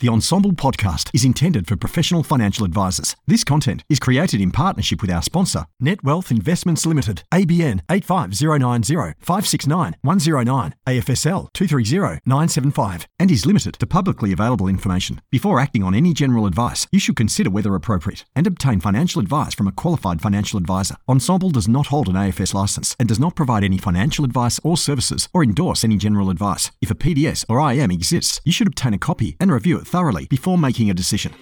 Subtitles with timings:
[0.00, 3.16] The Ensombl podcast is intended for professional financial advisors.
[3.26, 9.96] This content is created in partnership with our sponsor, Netwealth Investments Limited, ABN 85090 569
[10.00, 15.20] 109, AFSL 230975, and is limited to publicly available information.
[15.32, 19.52] Before acting on any general advice, you should consider whether appropriate and obtain financial advice
[19.52, 20.94] from a qualified financial advisor.
[21.10, 24.76] Ensombl does not hold an AFS license and does not provide any financial advice or
[24.76, 26.70] services or endorse any general advice.
[26.80, 30.26] If a PDS or IM exists, you should obtain a copy and review it thoroughly
[30.26, 31.34] before making a decision.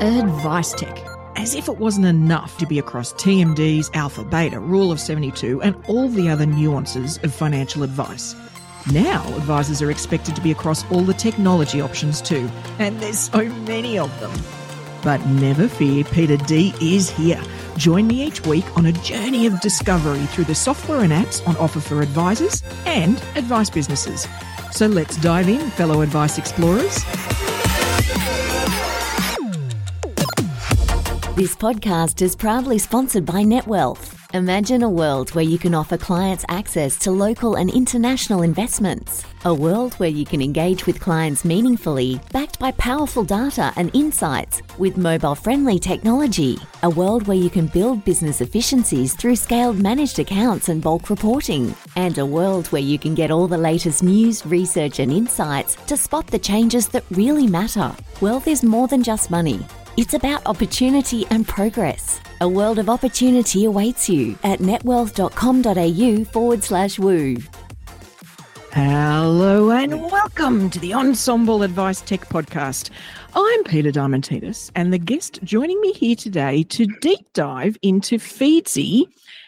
[0.00, 0.98] Advice Tech.
[1.36, 5.76] As if it wasn't enough to be across TMDs, Alpha, Beta, Rule of 72, and
[5.88, 8.34] all the other nuances of financial advice.
[8.92, 13.44] Now, advisors are expected to be across all the technology options too, and there's so
[13.44, 14.59] many of them.
[15.02, 17.42] But never fear, Peita D is here.
[17.76, 21.56] Join me each week on a journey of discovery through the software and apps on
[21.56, 24.28] offer for advisors and advice businesses.
[24.72, 27.04] So let's dive in, fellow advice explorers.
[31.36, 34.19] This podcast is proudly sponsored by Netwealth.
[34.32, 39.24] Imagine a world where you can offer clients access to local and international investments.
[39.44, 44.62] A world where you can engage with clients meaningfully, backed by powerful data and insights
[44.78, 46.56] with mobile friendly technology.
[46.84, 51.74] A world where you can build business efficiencies through scaled managed accounts and bulk reporting.
[51.96, 55.96] And a world where you can get all the latest news, research, and insights to
[55.96, 57.92] spot the changes that really matter.
[58.20, 59.58] Wealth is more than just money.
[59.96, 62.20] It's about opportunity and progress.
[62.42, 67.36] A world of opportunity awaits you at netwealth.com.au forward slash woo.
[68.72, 72.88] Hello and welcome to the Ensombl Advice Tech Podcast.
[73.34, 79.04] I'm Peita Diamantidis, and the guest joining me here today to deep dive into Feedsy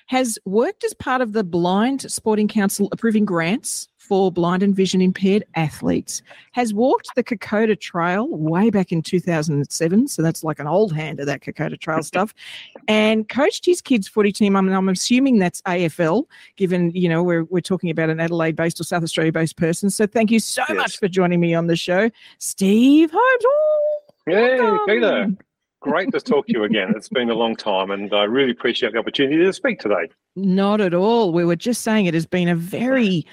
[0.09, 5.01] has worked as part of the Blind Sporting Council approving grants for blind and vision
[5.01, 6.23] impaired athletes,
[6.53, 10.09] has walked the Kokoda Trail way back in 2007.
[10.09, 12.35] So that's like an old hand of that Kokoda Trail stuff,
[12.89, 14.57] and coached his kids' footy team.
[14.57, 16.25] I mean, I'm assuming that's AFL,
[16.57, 19.89] given, you know, we're, we're talking about an Adelaide based or South Australia based person.
[19.89, 20.77] So thank you so Yes.
[20.77, 23.45] much for joining me on the show, Steve Holmes.
[23.45, 24.59] Oh, hey,
[25.01, 25.39] Welcome.
[25.83, 26.93] Great to talk to you again.
[26.97, 30.09] It's been a long time, and I really appreciate the opportunity to speak today.
[30.37, 31.33] Not at all.
[31.33, 33.27] We were just saying it has been a very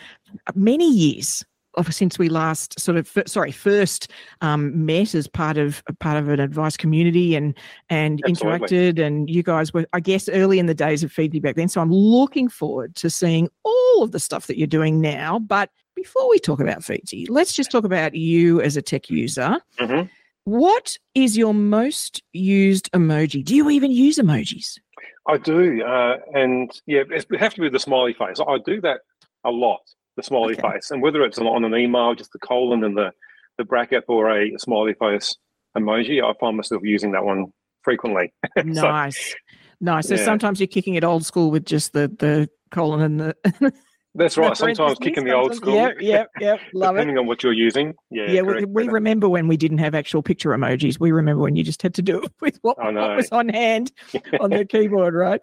[0.56, 1.46] many years
[1.76, 4.12] of since we last sort of sorry first
[4.42, 7.56] um, met as part of part of an advice community and
[7.90, 8.68] and Absolutely.
[8.68, 11.68] interacted and you guys were I guess early in the days of Feedsy back then.
[11.70, 15.38] So I'm looking forward to seeing all of the stuff that you're doing now.
[15.38, 19.60] But before we talk about Feedsy, let's just talk about you as a tech user.
[19.78, 20.02] hmm
[20.50, 23.46] What is your most used emoji?
[23.46, 24.80] Do you even use emojis?
[25.28, 28.40] I do, uh, and yeah, it have to be the smiley face.
[28.40, 29.02] I do that
[29.44, 29.82] a lot,
[30.18, 30.72] the smiley Okay.
[30.74, 33.12] face, and whether it's on an email, just the colon and the
[33.60, 35.38] the bracket, or a smiley face
[35.78, 38.34] emoji, I find myself using that one frequently.
[38.74, 39.36] So, Nice.
[39.80, 40.08] Nice.
[40.08, 40.26] So Yeah.
[40.26, 43.74] sometimes you're kicking it old school with just the the colon and the
[44.16, 44.56] that's right.
[44.58, 46.60] Sometimes parentheses, kicking the old school, Yep, yep, yep.
[46.74, 47.00] Love it.
[47.00, 47.94] depending on what you're using.
[48.10, 48.92] Yeah, Yeah, we, correct, we Peita.
[48.92, 51.00] remember when we didn't have actual picture emojis.
[51.00, 53.50] We remember when you just had to do it with what, I what was on
[53.50, 53.92] hand
[54.40, 55.42] on the keyboard, right?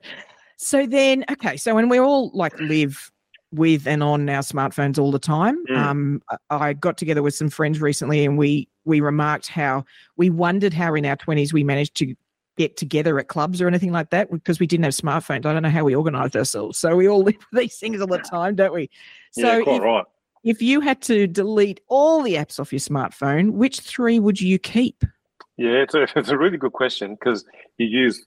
[0.56, 3.10] So then, okay, so when we all like live
[3.53, 5.77] with and on our smartphones all the time, Mm.
[5.77, 6.37] um, I-
[6.69, 9.84] I got together with some friends recently, and we we remarked how
[10.16, 12.15] we wondered how in our twenties we managed to
[12.56, 15.47] get together at clubs or anything like that because we didn't have smartphones.
[15.47, 16.78] I don't know how we organized ourselves.
[16.78, 18.91] So we all live with these things all the time, don't we?
[19.33, 20.05] So yeah, quite if, right.
[20.44, 24.59] if you had to delete all the apps off your smartphone, which three would you
[24.59, 25.05] keep?
[25.56, 27.45] Yeah, it's a it's a really good question because
[27.78, 28.25] you use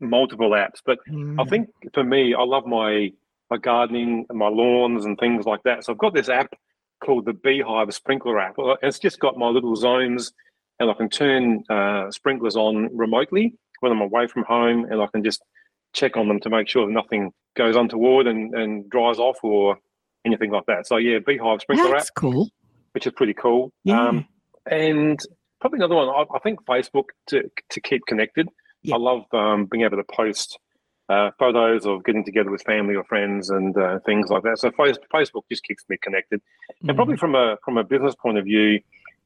[0.00, 0.98] multiple apps, but
[1.38, 3.12] I Mm, think for me, I love my
[3.50, 5.84] my gardening and my lawns and things like that.
[5.84, 6.52] So I've got this app
[7.04, 8.54] called the B-hyve Sprinkler app.
[8.80, 10.32] It's just got my little zones,
[10.78, 15.06] and I can turn uh, sprinklers on remotely when I'm away from home, and I
[15.06, 15.42] can just
[15.92, 19.76] check on them to make sure that nothing goes untoward and, and dries off or
[20.24, 20.86] anything like that.
[20.86, 22.48] So yeah, B-hyve Sprinkler that's app, cool.
[22.92, 23.72] which is pretty cool.
[23.84, 24.08] Yeah.
[24.08, 24.26] Um,
[24.70, 25.18] and
[25.60, 26.08] probably another one.
[26.08, 28.48] I, I think Facebook to to keep connected.
[28.82, 28.94] Yeah.
[28.94, 30.58] I love um, being able to post
[31.08, 34.58] uh, photos of getting together with family or friends and uh, things like that.
[34.58, 36.40] So Facebook just keeps me connected.
[36.86, 38.80] And probably from a from a business point of view,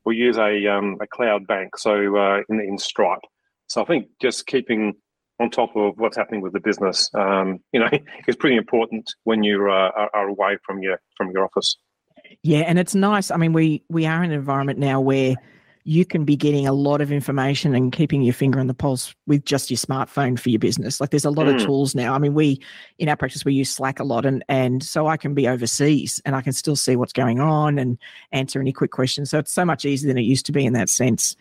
[0.04, 3.20] we use a um, a cloud bank, so uh, in in Stripe.
[3.68, 4.94] So I think just keeping
[5.40, 7.88] on top of what's happening with the business, um, you know,
[8.28, 11.76] is pretty important when you uh, are, are away from your from your office.
[12.42, 13.30] Yeah, and it's nice.
[13.30, 15.36] I mean, we we are in an environment now where
[15.88, 19.14] you can be getting a lot of information and keeping your finger on the pulse
[19.28, 21.00] with just your smartphone for your business.
[21.00, 21.54] Like there's a lot mm.
[21.54, 22.12] of tools now.
[22.12, 22.60] I mean, we
[22.98, 26.20] in our practice we use Slack a lot, and and so I can be overseas
[26.24, 27.98] and I can still see what's going on and
[28.32, 29.30] answer any quick questions.
[29.30, 31.36] So it's so much easier than it used to be in that sense.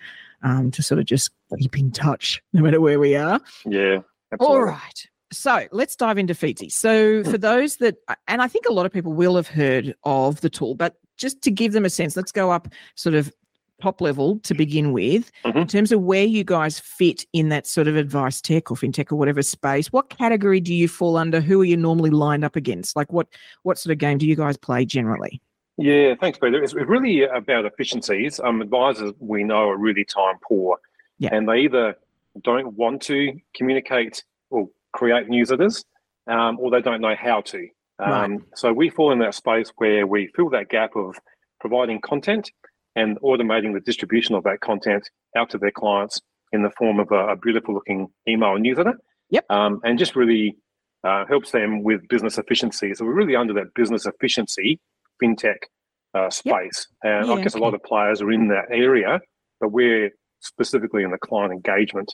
[0.45, 3.41] Um, to sort of just keep in touch no matter where we are.
[3.65, 4.01] Yeah.
[4.31, 4.55] Absolutely.
[4.55, 5.07] All right.
[5.33, 6.71] So let's dive into Feedsy.
[6.71, 7.95] So for those that,
[8.27, 11.41] and I think a lot of people will have heard of the tool, but just
[11.41, 13.33] to give them a sense, let's go up sort of
[13.81, 15.57] top level to begin with mm-hmm.
[15.57, 19.11] in terms of where you guys fit in that sort of advice tech or fintech
[19.11, 22.55] or whatever space what category do you fall under who are you normally lined up
[22.55, 23.27] against like what
[23.63, 25.41] what sort of game do you guys play generally
[25.77, 30.77] yeah thanks peita it's really about efficiencies um, advisors we know are really time poor
[31.19, 31.29] yeah.
[31.31, 31.95] and they either
[32.43, 35.83] don't want to communicate or create newsletters
[36.27, 37.67] um, or they don't know how to
[37.99, 38.41] um, right.
[38.55, 41.15] so we fall in that space where we fill that gap of
[41.59, 42.51] providing content
[42.95, 46.21] and automating the distribution of that content out to their clients
[46.51, 48.93] in the form of a, a beautiful looking email newsletter.
[49.29, 49.45] Yep.
[49.49, 50.57] Um, and just really
[51.03, 52.93] uh, helps them with business efficiency.
[52.93, 54.79] So we're really under that business efficiency
[55.21, 55.57] fintech
[56.13, 56.87] uh, space.
[57.03, 57.13] Yep.
[57.13, 57.61] And yeah, I guess okay.
[57.61, 59.19] a lot of players are in that area,
[59.59, 62.13] but we're specifically in the client engagement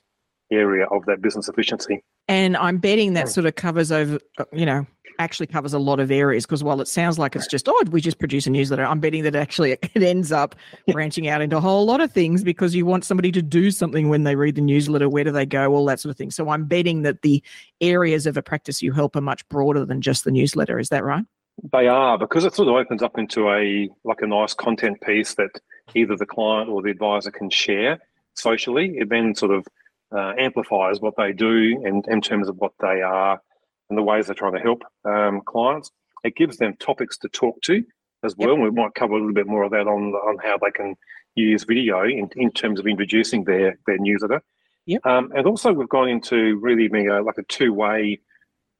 [0.52, 2.04] area of that business efficiency.
[2.28, 3.32] And I'm betting that hmm.
[3.32, 4.86] sort of covers over, uh, you know,
[5.20, 8.02] actually covers a lot of areas because while it sounds like it's just, oh, we
[8.02, 10.56] just produce a newsletter, I'm betting that actually it ends up
[10.88, 14.10] branching out into a whole lot of things because you want somebody to do something
[14.10, 15.10] when they read the newsletter.
[15.10, 15.74] Where do they go?
[15.74, 16.32] All that sort of thing.
[16.32, 17.44] So I'm betting that the
[17.82, 20.80] areas of a practice you help are much broader than just the newsletter.
[20.80, 21.26] Is that right?
[21.72, 25.36] They are because it sort of opens up into a like a nice content piece
[25.36, 25.60] that
[25.94, 28.00] either the client or the advisor can share
[28.34, 28.98] socially.
[28.98, 29.68] It then sort of
[30.16, 33.42] uh, amplifies what they do in, in terms of what they are
[33.90, 35.92] and the ways they're trying to help um, clients.
[36.24, 37.84] It gives them topics to talk to
[38.24, 38.56] as well.
[38.56, 38.60] Yep.
[38.60, 40.96] We might cover a little bit more of that on on how they can
[41.36, 44.42] use video in, in terms of introducing their their newsletter.
[44.86, 45.06] Yep.
[45.06, 48.20] Um, and also, we've gone into really being a, like a two way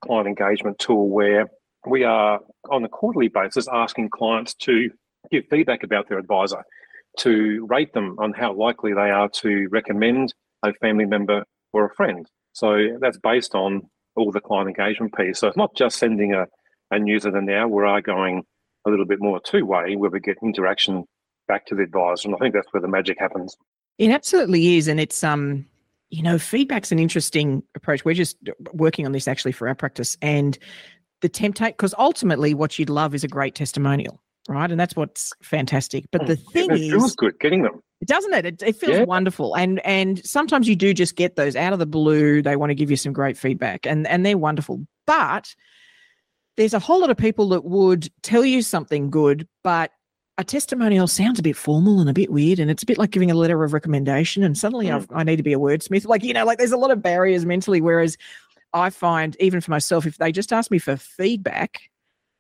[0.04, 1.50] client engagement tool where
[1.86, 2.40] we are
[2.70, 4.90] on a quarterly basis asking clients to
[5.32, 6.64] give feedback about their advisor,
[7.20, 10.34] to rate them on how likely they are to recommend
[10.64, 11.44] a family member
[11.74, 12.28] or a friend.
[12.54, 13.82] So that's based on
[14.16, 15.40] all the client engagement piece.
[15.40, 16.46] So it's not just sending a,
[16.92, 18.44] a newsletter now, we are going
[18.86, 21.06] a little bit more two way where we get interaction
[21.48, 22.28] back to the advisor.
[22.28, 23.56] And I think that's where the magic happens.
[23.98, 24.88] It absolutely is.
[24.88, 25.66] And it's um,
[26.12, 28.04] you know, feedback's an interesting approach.
[28.04, 28.38] We're just
[28.74, 30.18] working on this actually for our practice.
[30.22, 30.60] And
[31.22, 34.70] the temptate because ultimately what you'd love is a great testimonial, right?
[34.70, 36.06] And that's what's fantastic.
[36.12, 38.46] But the mm, thing it is feels good getting them doesn't it?
[38.46, 39.04] It, it feels yeah.
[39.04, 42.42] wonderful, and and sometimes you do just get those out of the blue.
[42.42, 44.86] They want to give you some great feedback, and and they're wonderful.
[45.06, 45.54] But
[46.58, 49.92] there's a whole lot of people that would tell you something good, but
[50.38, 53.12] a testimonial sounds a bit formal and a bit weird, and it's a bit like
[53.12, 54.44] giving a letter of recommendation.
[54.44, 55.06] And suddenly, mm.
[55.12, 56.08] i need to be a wordsmith.
[56.08, 57.82] Like you know, like there's a lot of barriers mentally.
[57.82, 58.18] Whereas
[58.74, 61.82] I find, even for myself, if they just ask me for feedback,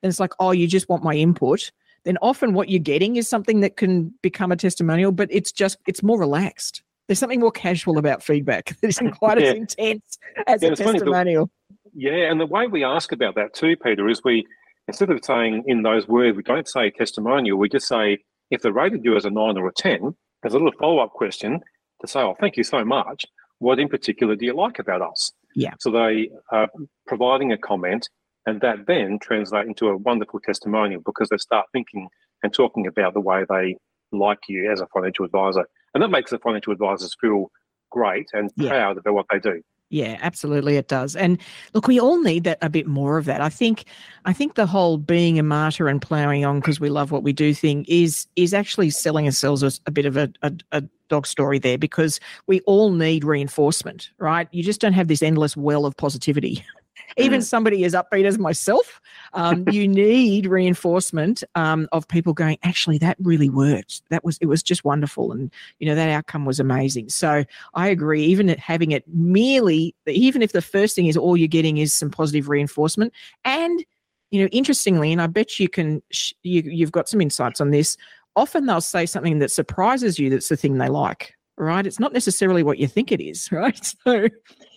[0.01, 1.71] then it's like, oh, you just want my input
[2.03, 5.77] then often what you're getting is something that can become a testimonial, but it's just
[5.87, 6.83] it's more relaxed.
[7.07, 9.47] There's something more casual about feedback that isn't quite yeah.
[9.47, 10.17] as intense
[10.47, 11.49] as yeah, a testimonial.
[11.73, 14.45] Funny, yeah, and the way we ask about that too, Peita, is we
[14.87, 18.17] instead of saying in those words, we don't say testimonial, we just say
[18.49, 21.59] if they rated you as a nine or a ten, there's a little follow-up question
[22.01, 23.25] to say, Oh, thank you so much.
[23.59, 25.31] What in particular do you like about us?
[25.55, 25.73] Yeah.
[25.79, 26.69] So they are
[27.07, 28.07] providing a comment
[28.45, 32.07] and that then translates into a wonderful testimonial because they start thinking
[32.43, 33.77] and talking about the way they
[34.11, 35.65] like you as a financial advisor.
[35.93, 37.51] And that makes the financial advisors feel
[37.91, 38.69] great and yeah.
[38.69, 39.61] proud about what they do.
[39.89, 41.17] Yeah, absolutely it does.
[41.17, 41.37] And
[41.73, 43.41] look, we all need that a bit more of that.
[43.41, 43.83] I think
[44.23, 47.33] I think the whole being a martyr and plowing on because we love what we
[47.33, 51.27] do thing is is actually selling ourselves a, a bit of a, a, a dog
[51.27, 54.47] story there because we all need reinforcement, right?
[54.51, 56.65] You just don't have this endless well of positivity
[57.17, 57.43] even mm.
[57.43, 59.01] somebody as upbeat as myself,
[59.33, 64.01] um, you need reinforcement um, of people going, actually, that really worked.
[64.09, 65.31] That was, it was just wonderful.
[65.31, 67.09] And, you know, that outcome was amazing.
[67.09, 71.47] So I agree, even having it merely, even if the first thing is all you're
[71.47, 73.13] getting is some positive reinforcement.
[73.45, 73.83] And,
[74.31, 76.01] you know, interestingly, and I bet you can,
[76.43, 77.97] you, you've got some insights on this.
[78.35, 81.85] Often they'll say something that surprises you that's the thing they like right?
[81.85, 83.93] It's not necessarily what you think it is, right?
[84.03, 84.27] So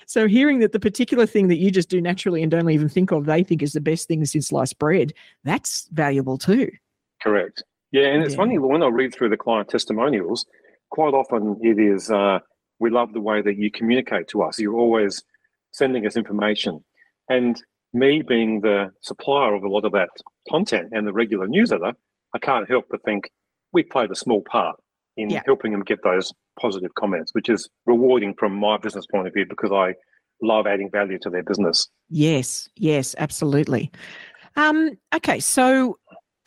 [0.07, 3.11] so hearing that the particular thing that you just do naturally and don't even think
[3.11, 6.71] of, they think is the best thing since sliced bread, that's valuable too.
[7.23, 7.63] Correct.
[7.91, 8.39] Yeah, and it's yeah.
[8.39, 10.45] funny when I read through the client testimonials,
[10.91, 12.41] quite often it is uh,
[12.81, 14.59] we love the way that you communicate to us.
[14.59, 15.23] You're always
[15.73, 16.85] sending us information,
[17.31, 17.61] and
[17.95, 20.11] me being the supplier of a lot of that
[20.51, 21.95] content and the regular newsletter,
[22.35, 23.31] I can't help but think
[23.75, 24.77] we played a small part
[25.17, 25.43] in Yeah.
[25.45, 29.45] helping them get those positive comments, which is rewarding from my business point of view
[29.47, 29.95] because I
[30.43, 31.89] love adding value to their business.
[32.09, 33.91] Yes, yes, absolutely.
[34.57, 35.99] Um, okay, so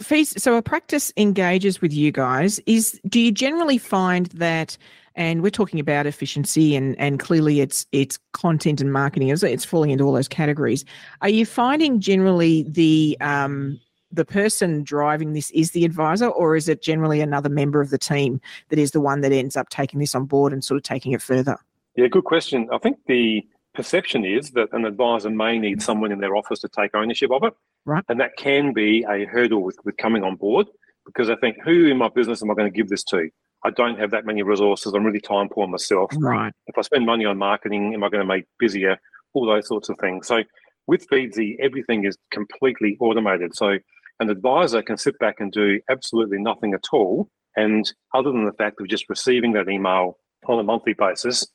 [0.01, 2.59] fees, so a practice engages with you guys.
[2.65, 4.77] Is do you generally find that?
[5.15, 9.29] And we're talking about efficiency, and and clearly it's it's content and marketing.
[9.29, 10.85] It's, it's falling into all those categories.
[11.21, 13.79] Are you finding generally the um,
[14.11, 17.97] the person driving this is the advisor, or is it generally another member of the
[17.97, 20.83] team that is the one that ends up taking this on board and sort of
[20.83, 21.57] taking it further?
[21.95, 22.69] Yeah, good question.
[22.71, 26.69] I think the perception is that an advisor may need someone in their office to
[26.69, 27.53] take ownership of it.
[27.85, 28.03] Right.
[28.09, 30.67] And that can be a hurdle with, with coming on board
[31.05, 33.29] because I think, who in my business am I going to give this to?
[33.63, 34.93] I don't have that many resources.
[34.93, 36.11] I'm really time poor myself.
[36.17, 36.53] Right.
[36.67, 38.99] If I spend money on marketing, am I going to make busier?
[39.33, 40.27] All those sorts of things.
[40.27, 40.43] So
[40.87, 43.55] with Feedsy, everything is completely automated.
[43.55, 43.77] So
[44.19, 47.29] an advisor can sit back and do absolutely nothing at all.
[47.55, 51.47] And other than the fact of just receiving that email on a monthly basis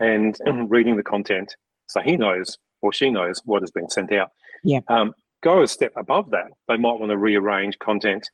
[0.00, 0.36] and
[0.70, 1.54] reading the content,
[1.88, 4.30] so he knows or she knows what has been sent out.
[4.64, 4.80] Yeah.
[4.88, 6.48] Um, go a step above that.
[6.68, 8.28] They might want to rearrange content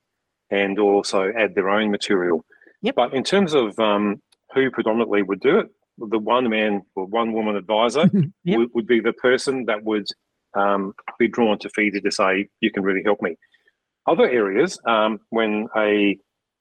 [0.51, 2.45] and also add their own material.
[2.83, 2.95] Yep.
[2.95, 4.23] But in terms of um,
[4.55, 5.67] who predominantly would do it,
[5.99, 8.11] the one man or one woman advisor
[8.45, 8.59] Yep.
[8.59, 10.07] would, would be the person that would
[10.55, 13.37] um, be drawn to Feedsy to say, you can really help me.
[14.09, 16.19] Other areas, um, when a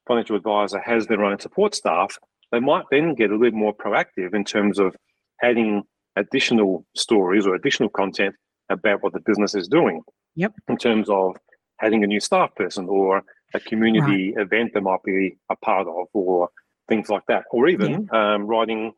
[0.08, 2.18] financial advisor has their own support staff,
[2.52, 4.96] they might then get a little more proactive in terms of
[5.42, 5.84] adding
[6.18, 8.36] additional stories or additional content
[8.70, 10.02] about what the business is doing.
[10.36, 10.54] Yep.
[10.68, 11.38] In terms of
[11.82, 13.24] adding a new staff person or
[13.54, 16.50] a community event they might be a part of or
[16.90, 17.44] things like that.
[17.52, 18.92] Or even um, writing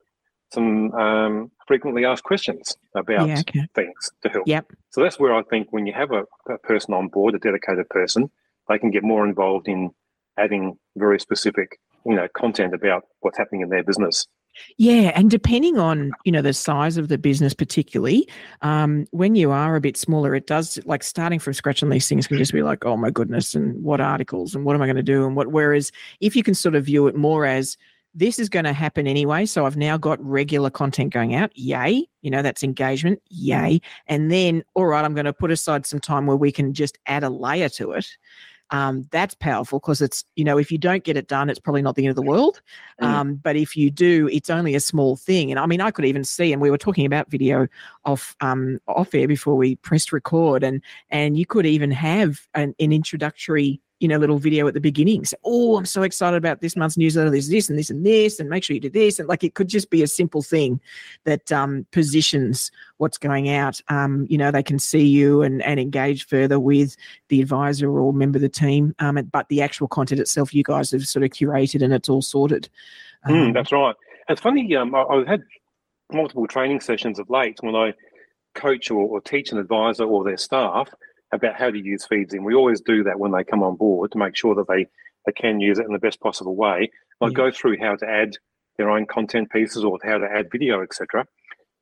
[0.51, 3.39] some um, frequently asked questions about Yeah.
[3.41, 3.68] Okay.
[3.75, 4.48] things to help.
[4.48, 4.72] Yep.
[4.89, 7.88] So that's where I think when you have a, a person on board, a dedicated
[7.89, 8.32] person,
[8.70, 9.90] they can get more involved in
[10.38, 14.28] adding very specific, you know, content about what's happening in their business.
[14.78, 18.28] Yeah, and depending on you know the size of the business, particularly
[18.62, 22.08] um, when you are a bit smaller, it does like starting from scratch on these
[22.08, 24.86] things can just be like, oh my goodness, and what articles and what am I
[24.86, 25.48] going to do and what.
[25.48, 27.78] Whereas if you can sort of view it more as
[28.16, 32.08] this is going to happen anyway, so I've now got regular content going out, yay,
[32.22, 36.00] you know that's engagement, yay, and then all right, I'm going to put aside some
[36.00, 38.08] time where we can just add a layer to it.
[38.72, 41.82] Um, that's powerful because it's you know if you don't get it done, it's probably
[41.82, 42.62] not the end of the world.
[43.02, 43.06] Mm.
[43.06, 45.52] Um, but if you do, it's only a small thing.
[45.52, 47.68] And I mean, I could even see, and we were talking about video
[48.06, 52.76] off um, off air before we pressed record, and and you could even have an,
[52.80, 55.25] an introductory you know little video at the beginning.
[55.25, 57.29] So, oh, I'm so excited about this month's newsletter.
[57.29, 59.20] There's this and this and this, and make sure you do this.
[59.20, 60.79] And like it could just be a simple thing
[61.25, 63.82] that um, positions what's going out.
[63.89, 66.96] Um, you know, they can see you and and engage further with
[67.27, 68.96] the advisor or member of the team.
[69.00, 72.22] Um, but the actual content itself, you guys have sort of curated and it's all
[72.22, 72.70] sorted.
[73.27, 73.96] Mm, that's right.
[74.29, 74.75] It's funny.
[74.75, 75.44] Um, I, I've had
[76.12, 77.94] multiple training sessions of late when I
[78.56, 80.89] coach or, or teach an advisor or their staff
[81.31, 82.33] about how to use Feedsy.
[82.33, 84.88] And we always do that when they come on board to make sure that they,
[85.25, 86.89] they can use it in the best possible way.
[87.21, 87.33] I Yeah.
[87.33, 88.36] go through how to add
[88.77, 91.25] their own content pieces or how to add video, etc.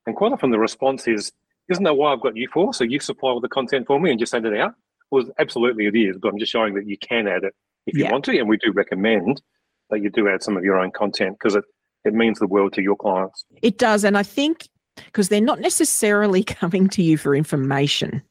[0.06, 1.32] And quite often the response is,
[1.70, 2.74] "Isn't that why I've got you for?
[2.74, 4.74] So you supply all the content for me and just send it out."
[5.12, 7.54] Well, absolutely it is, but I'm just showing that you can add it
[7.86, 8.12] if you Yeah.
[8.12, 9.42] want to, and we do recommend
[9.90, 11.64] that you do add some of your own content because it
[12.06, 13.44] it means the world to your clients.
[13.62, 14.04] It does.
[14.06, 14.70] And I think
[15.06, 18.22] because they're not necessarily coming to you for information.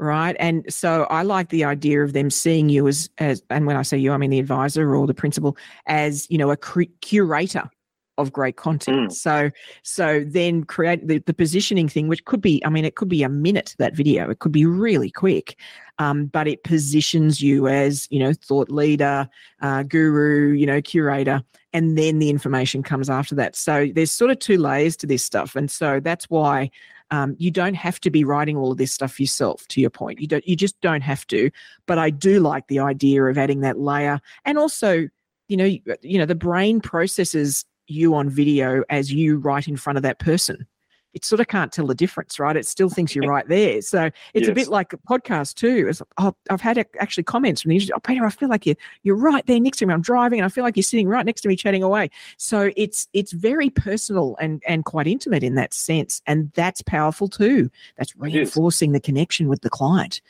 [0.00, 0.34] Right.
[0.40, 3.82] And so I like the idea of them seeing you as, as and when I
[3.82, 7.68] say you, I mean the advisor or the principal as, you know, a cur- curator
[8.16, 9.10] of great content.
[9.10, 9.12] Mm.
[9.12, 9.50] So,
[9.82, 13.22] so then create the, the positioning thing, which could be, I mean, it could be
[13.22, 15.58] a minute, that video, it could be really quick.
[15.98, 19.28] Um, but it positions you as, you know, thought leader,
[19.60, 21.42] uh, guru, you know, curator
[21.72, 23.56] and then the information comes after that.
[23.56, 26.70] So there's sort of two layers to this stuff, and so that's why
[27.10, 29.66] um, you don't have to be writing all of this stuff yourself.
[29.68, 30.46] To your point, you don't.
[30.46, 31.50] You just don't have to.
[31.86, 35.08] But I do like the idea of adding that layer, and also,
[35.48, 39.76] you know, you, you know, the brain processes you on video as you right in
[39.76, 40.66] front of that person.
[41.12, 42.56] It sort of can't tell the difference, right?
[42.56, 43.82] It still thinks you're right there.
[43.82, 45.86] So it's a bit like a podcast too.
[45.88, 47.94] It's, oh, I've had ac- actually comments from the industry.
[47.96, 49.94] Oh, Peita, I feel like you're you're right there next to me.
[49.94, 52.10] I'm driving, and I feel like you're sitting right next to me, chatting away.
[52.36, 57.28] So it's it's very personal and and quite intimate in that sense, and that's powerful
[57.28, 57.70] too.
[57.98, 60.20] That's reinforcing the connection with the client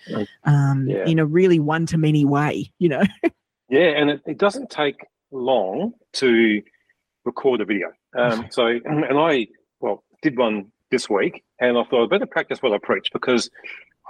[0.44, 1.04] um, Yeah.
[1.06, 2.70] in a really one to many way.
[2.78, 3.02] You know,
[3.68, 6.62] Yeah, and it, it doesn't take long to
[7.24, 7.88] record a video.
[8.18, 9.46] Um, so, and I,
[9.78, 13.50] well, did one this week, and I thought I'd better practice what I preach because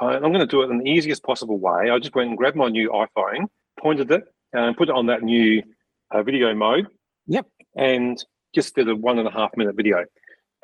[0.00, 1.90] I, I'm going to do it in the easiest possible way.
[1.90, 3.46] I just went and grabbed my new iPhone,
[3.78, 5.62] pointed it, and put it on that new
[6.10, 6.86] uh, video mode,
[7.30, 7.46] Yep.
[7.76, 8.22] And
[8.54, 10.04] just did a one and a half minute video.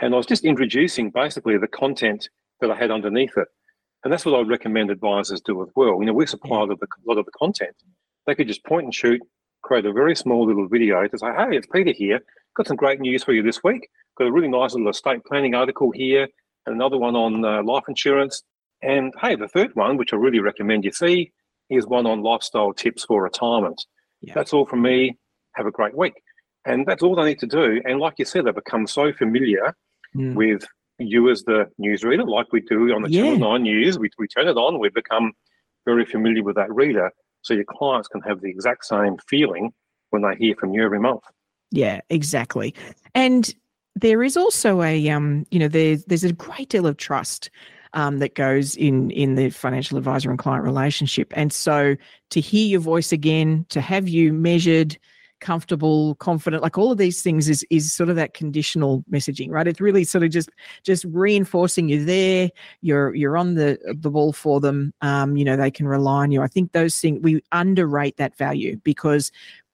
[0.00, 2.28] And I was just introducing basically the content
[2.60, 3.46] that I had underneath it.
[4.02, 6.00] And that's what I recommend advisors do as well.
[6.00, 7.76] You know, we supply a lot of the, a lot of the content.
[8.26, 9.20] They could just point and shoot,
[9.62, 12.20] create a very small little video to say, hey, it's Peter here.
[12.56, 13.88] Got some great news for you this week.
[14.18, 16.26] Got a really nice little estate planning article here
[16.66, 18.42] and another one on uh, life insurance.
[18.82, 21.32] And hey, the third one, which I really recommend you see,
[21.70, 23.84] is one on lifestyle tips for retirement.
[24.20, 24.34] Yeah.
[24.34, 25.18] That's all from me.
[25.54, 26.14] Have a great week.
[26.64, 27.80] And that's all they need to do.
[27.84, 29.74] And like you said, they become so familiar
[30.16, 30.34] mm.
[30.34, 30.64] with
[30.98, 33.22] you as the newsreader, like we do on the yeah.
[33.22, 33.98] Channel 9 News.
[33.98, 35.32] We, we turn it on, we become
[35.84, 37.10] very familiar with that reader.
[37.42, 39.72] So your clients can have the exact same feeling
[40.10, 41.22] when they hear from you every month.
[41.70, 42.74] Yeah, exactly.
[43.14, 43.54] And
[43.96, 47.50] there is also a um, you know, there's there's a great deal of trust
[47.94, 51.32] um, that goes in in the financial advisor and client relationship.
[51.34, 51.96] And so
[52.30, 54.98] to hear your voice again, to have you measured,
[55.40, 59.66] comfortable, confident, like all of these things is is sort of that conditional messaging, right?
[59.66, 60.50] It's really sort of just
[60.82, 62.50] just reinforcing you there.
[62.82, 64.92] You're you're on the the ball for them.
[65.00, 66.42] Um, you know, they can rely on you.
[66.42, 69.32] I think those things we underrate that value because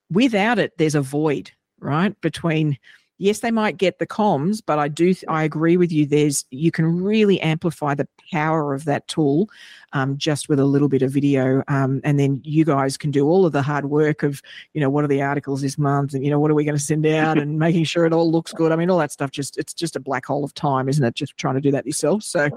[0.09, 1.51] without it, there's a void,
[1.81, 2.19] right?
[2.21, 2.77] Between
[3.17, 6.05] yes, they might get the comms, but I do I agree with you.
[6.05, 9.49] There's you can really amplify the power of that tool
[9.93, 13.27] um, just with a little bit of video, um, and then you guys can do
[13.27, 14.41] all of the hard work of
[14.73, 16.77] you know what are the articles this month, and you know what are we going
[16.77, 18.71] to send out, and making sure it all looks good.
[18.71, 21.15] I mean, all that stuff just it's just a black hole of time, isn't it?
[21.15, 22.23] Just trying to do that yourself.
[22.23, 22.49] So.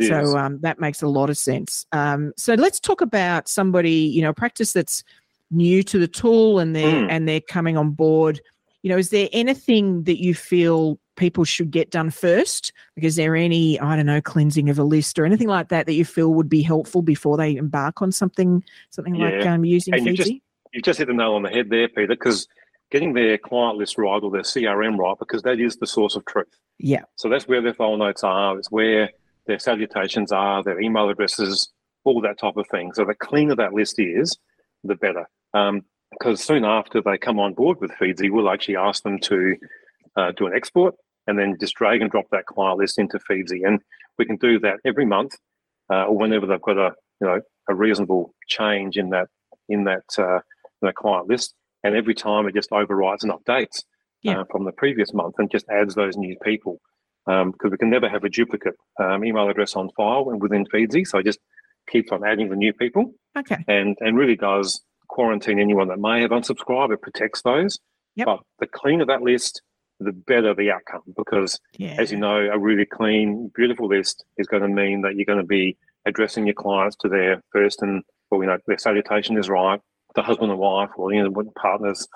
[0.00, 1.84] So um, that makes a lot of sense.
[1.90, 5.02] Um, so let's talk about somebody, you know, practice that's
[5.50, 7.10] new to the tool and they're mm.
[7.10, 8.40] and they're coming on board
[8.82, 12.72] you know, is there anything that you feel people should get done first?
[12.96, 15.86] Like, is there any, I don't know, cleansing of a list or anything like that
[15.86, 19.28] that you feel would be helpful before they embark on something, something yeah.
[19.28, 20.32] like um, using and you just,
[20.72, 22.48] you just hit the nail on the head there, Peita, because
[22.90, 26.24] getting their client list right or their CRM right, because that is the source of
[26.24, 26.46] truth.
[26.78, 27.02] Yeah.
[27.16, 28.58] So that's where their file notes are.
[28.58, 29.10] It's where
[29.46, 31.70] their salutations are, their email addresses,
[32.04, 32.92] all that type of thing.
[32.94, 34.38] So the cleaner that list is,
[34.84, 35.28] the better.
[35.52, 35.82] Um,
[36.12, 39.56] because soon after they come on board with Feedsy, we'll actually ask them to
[40.16, 40.94] uh, do an export
[41.26, 43.66] and then just drag and drop that client list into Feedsy.
[43.66, 43.80] And
[44.18, 45.36] we can do that every month
[45.90, 49.28] uh, or whenever they've got a you know a reasonable change in that
[49.68, 51.54] in that uh, in that client list.
[51.82, 53.84] And every time it just overrides and updates
[54.22, 54.40] yeah.
[54.40, 56.80] uh, from the previous month and just adds those new people.
[57.26, 60.64] Because um, we can never have a duplicate um, email address on file and within
[60.66, 61.38] Feedsy, so it just
[61.88, 63.12] keeps on adding the new people.
[63.38, 63.62] Okay.
[63.68, 66.92] And and really does quarantine anyone that may have unsubscribed.
[66.92, 67.78] It protects those.
[68.16, 68.26] Yep.
[68.26, 69.62] But the cleaner that list,
[69.98, 71.02] the better the outcome.
[71.16, 71.96] Because yeah.
[71.98, 75.38] as you know, a really clean, beautiful list is going to mean that you're going
[75.38, 79.48] to be addressing your clients to their first and well, you know, their salutation is
[79.48, 79.80] right,
[80.14, 82.06] the husband and wife, or you know, partners.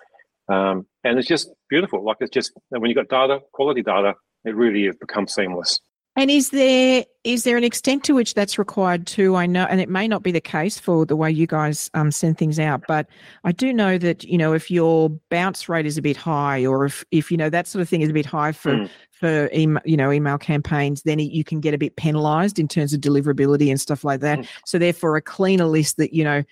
[0.48, 2.04] Um, and it's just beautiful.
[2.04, 5.80] Like it's just when you've got data, quality data, it really has become seamless.
[6.16, 9.34] And is there is there an extent to which that's required too?
[9.34, 12.12] I know, and it may not be the case for the way you guys um,
[12.12, 13.08] send things out, but
[13.42, 16.84] I do know that you know if your bounce rate is a bit high, or
[16.84, 18.90] if if you know that sort of thing is a bit high for mm.
[19.10, 22.92] for email, you know email campaigns, then you can get a bit penalised in terms
[22.92, 24.38] of deliverability and stuff like that.
[24.38, 24.48] Mm.
[24.66, 26.44] So therefore, a cleaner list that you know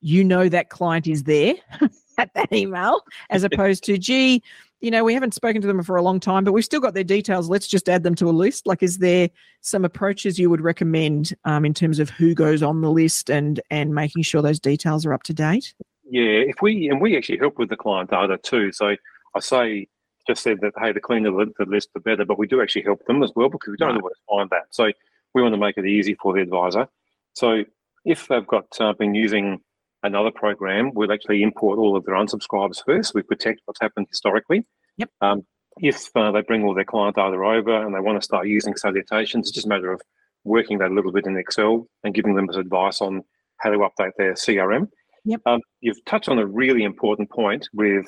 [0.00, 1.54] you know that client is there
[2.18, 3.00] at that email,
[3.30, 4.44] as opposed to gee
[4.80, 6.94] you know, we haven't spoken to them for a long time, but we've still got
[6.94, 7.48] their details.
[7.48, 8.66] Let's just add them to a list.
[8.66, 9.28] Like, is there
[9.60, 13.60] some approaches you would recommend um, in terms of who goes on the list and
[13.70, 15.74] and making sure those details are up to date?
[16.04, 18.72] Yeah, if we and we actually help with the client data too.
[18.72, 18.94] So
[19.34, 19.88] I say
[20.28, 23.04] just said that hey, the cleaner the list, the better, but we do actually help
[23.06, 24.66] them as well because we don't know where to find that.
[24.70, 24.92] So
[25.34, 26.88] we want to make it easy for the advisor.
[27.32, 27.64] So
[28.04, 29.60] if they've got uh, been using
[30.02, 33.14] another program, we'll actually import all of their unsubscribers first.
[33.14, 34.64] We protect what's happened historically.
[34.96, 35.10] Yep.
[35.20, 35.46] Um,
[35.80, 38.76] if uh, they bring all their client data over and they want to start using
[38.76, 40.00] salutations, it's just a matter of
[40.44, 43.22] working that a little bit in Excel and giving them advice on
[43.58, 44.88] how to update their CRM.
[45.24, 45.40] Yep.
[45.46, 48.06] Um, you've touched on a really important point with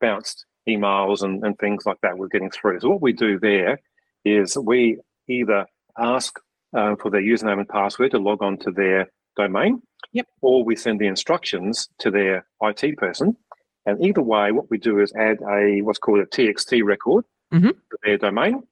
[0.00, 2.80] bounced emails and, and things like that we're getting through.
[2.80, 3.80] So what we do there
[4.24, 5.66] is we either
[5.98, 6.38] ask
[6.76, 9.82] uh, for their username and password to log on to their domain
[10.16, 10.28] Yep.
[10.40, 13.36] Or we send the instructions to their IT person.
[13.84, 17.68] And either way, what we do is add a what's called a TXT record mm-hmm.
[17.68, 18.62] to their domain.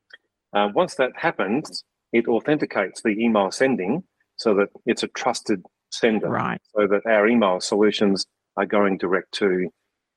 [0.54, 4.04] Uh, once that happens, it authenticates the email sending
[4.36, 6.30] so that it's a trusted sender.
[6.30, 6.60] Right.
[6.74, 8.24] So that our email solutions
[8.56, 9.68] are going direct to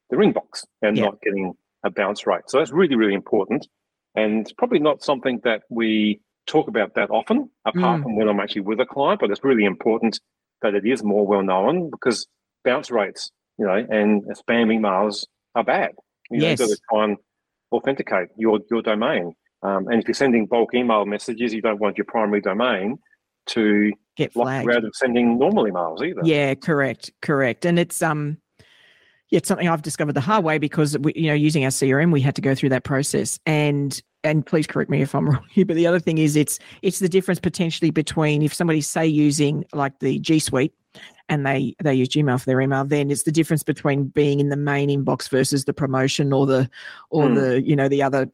[0.09, 1.05] their inbox and yep.
[1.05, 2.43] not getting a bounce rate.
[2.47, 3.67] So that's really, really important.
[4.15, 8.03] And probably not something that we talk about that often, apart mm.
[8.03, 10.21] from when I'm actually with a client, but it's really important
[10.61, 12.27] that it is more well known because
[12.63, 15.91] bounce rates, you know, and spam emails are bad.
[16.29, 16.59] You yes.
[16.59, 17.17] know, you've got to try and
[17.71, 19.33] authenticate your, your domain.
[19.63, 22.99] Um, and if you're sending bulk email messages, you don't want your primary domain
[23.47, 26.21] to get flagged rather than sending normal emails either.
[26.23, 27.65] Yeah, correct, correct.
[27.65, 28.37] And it's um
[29.29, 32.11] yeah, it's something I've discovered the hard way because we, you know, using our CRM,
[32.13, 33.39] we had to go through that process.
[33.45, 36.59] And and please correct me if I'm wrong here, but the other thing is it's
[36.81, 40.73] it's the difference potentially between if somebody's say using like the G Suite
[41.29, 44.49] and they they use Gmail for their email, then it's the difference between being in
[44.49, 46.69] the main inbox versus the promotion or the
[47.09, 47.35] or Hmm.
[47.35, 48.29] the you know the other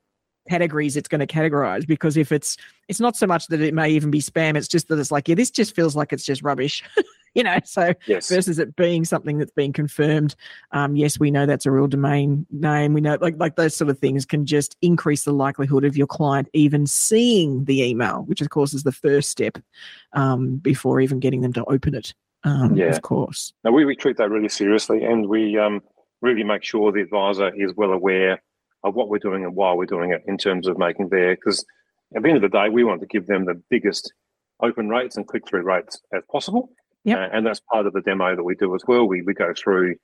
[0.49, 2.58] categories it's going to categorize because if it's
[2.89, 5.29] it's not so much that it may even be spam it's just that it's like
[5.29, 6.84] yeah this just feels like it's just rubbish
[7.36, 8.30] you know so Yes.
[8.30, 10.36] versus it being something that's been confirmed
[10.72, 13.89] um yes we know that's a real domain name we know like like those sort
[13.89, 18.41] of things can just increase the likelihood of your client even seeing the email which
[18.41, 19.58] of course is the first step
[20.13, 22.88] um before even getting them to open it um Yeah.
[22.88, 25.82] of course Now we, we treat that really seriously, and we um,
[26.22, 28.41] really make sure the advisor is well aware
[28.84, 31.36] of what we're doing and why we're doing it in terms of making their.
[31.36, 31.65] Because
[32.15, 34.13] at the end of the day, we want to give them the biggest
[34.62, 36.69] open rates and click through rates as possible.
[37.05, 37.17] Yep.
[37.17, 39.05] Uh, and that's part of the demo that we do as well.
[39.05, 39.95] We we go through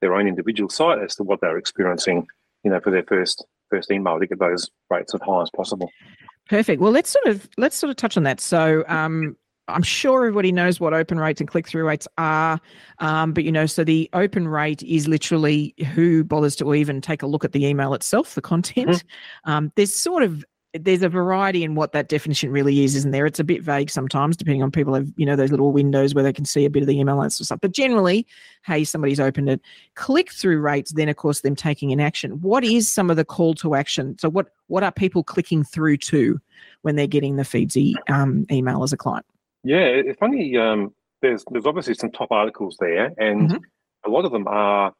[0.00, 2.26] their own individual site as to what they're experiencing,
[2.64, 5.90] you know, for their first first email to get those rates as high as possible.
[6.48, 6.80] Perfect.
[6.80, 8.40] Well, let's sort of let's sort of touch on that.
[8.40, 9.36] So, um,
[9.68, 12.58] I'm sure everybody knows what open rates and click through rates are,
[13.00, 17.22] um, but you know, so the open rate is literally who bothers to even take
[17.22, 19.04] a look at the email itself, the content.
[19.44, 20.44] Um, there's sort of
[20.74, 23.24] there's a variety in what that definition really is, isn't there?
[23.24, 26.22] It's a bit vague sometimes, depending on people have you know those little windows where
[26.24, 27.58] they can see a bit of the email and stuff.
[27.60, 28.26] But generally,
[28.64, 29.60] hey, somebody's opened it.
[29.94, 32.40] Click through rates, then of course them taking an action.
[32.42, 34.18] What is some of the call to action?
[34.18, 36.38] So what what are people clicking through to
[36.82, 39.24] when they're getting the Feedsy um, email as a client?
[39.64, 40.56] Yeah, it's funny.
[40.58, 43.60] Um, there's there's obviously some top articles there, and Mhm.
[44.04, 44.92] a lot of them are.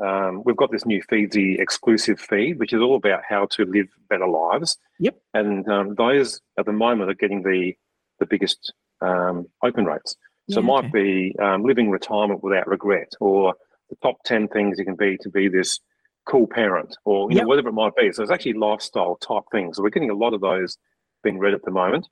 [0.00, 3.86] Um, we've got this new Feedsy exclusive feed, which is all about how to live
[4.08, 4.76] better lives.
[4.98, 5.18] Yep.
[5.34, 7.74] And um, those at the moment are getting the
[8.20, 10.16] the biggest um, open rates.
[10.50, 10.90] So it might okay.
[10.92, 13.54] be um, living retirement without regret, or
[13.88, 15.80] the top ten things you can be to be this
[16.26, 17.42] cool parent, or you Yep.
[17.42, 18.12] know whatever it might be.
[18.12, 19.76] So it's actually lifestyle type things.
[19.76, 20.76] So we're getting a lot of those
[21.22, 22.06] being read at the moment,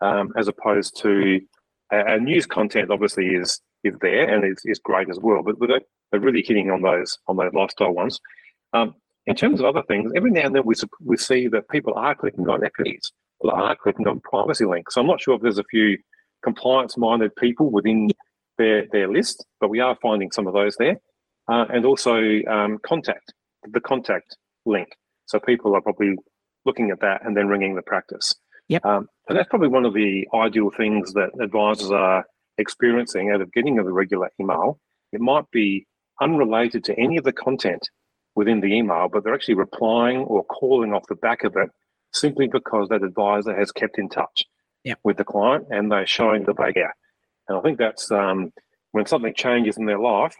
[0.00, 1.40] um, as opposed to
[1.92, 2.90] our news content.
[2.90, 5.42] Obviously, is is there and is, is great as well.
[5.42, 5.80] But we're,
[6.12, 8.20] we're really hitting on those on those lifestyle ones.
[8.72, 8.94] Um,
[9.26, 12.14] in terms of other things, every now and then we we see that people are
[12.14, 14.94] clicking on equities, or are clicking on privacy links.
[14.94, 15.98] So I'm not sure if there's a few
[16.42, 18.10] compliance-minded people within
[18.56, 20.96] their their list, but we are finding some of those there,
[21.48, 22.16] uh, and also
[22.48, 23.32] um, contact
[23.70, 24.88] the contact link.
[25.26, 26.14] So people are probably
[26.64, 28.34] looking at that and then ringing the practice.
[28.68, 28.84] Yep.
[28.84, 32.24] Um, and that's probably one of the ideal things that advisors are
[32.58, 34.78] experiencing out of getting of a regular email.
[35.12, 35.86] It might be
[36.20, 37.88] unrelated to any of the content
[38.34, 41.70] within the email, but they're actually replying or calling off the back of it
[42.12, 44.44] simply because that advisor has kept in touch
[44.84, 44.98] Yep.
[45.04, 46.94] with the client and they're showing that they care.
[47.48, 48.52] And I think that's um,
[48.92, 50.34] when something changes in their life,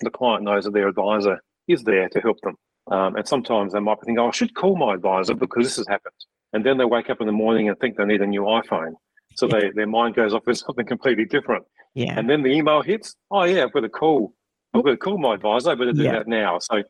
[0.00, 2.56] the client knows that their advisor is there to help them.
[2.90, 5.76] Um, and sometimes they might be thinking, oh, I should call my advisor because this
[5.76, 6.14] has happened.
[6.52, 8.94] And then they wake up in the morning and think they need a new iPhone.
[9.34, 9.60] So Yeah.
[9.60, 11.64] they, their mind goes off with something completely different.
[11.94, 12.14] Yeah.
[12.18, 14.34] And then the email hits, oh, yeah, I've got a call.
[14.74, 15.70] I've got to call my advisor.
[15.70, 16.12] I better do Yeah.
[16.12, 16.58] that now.
[16.60, 16.82] So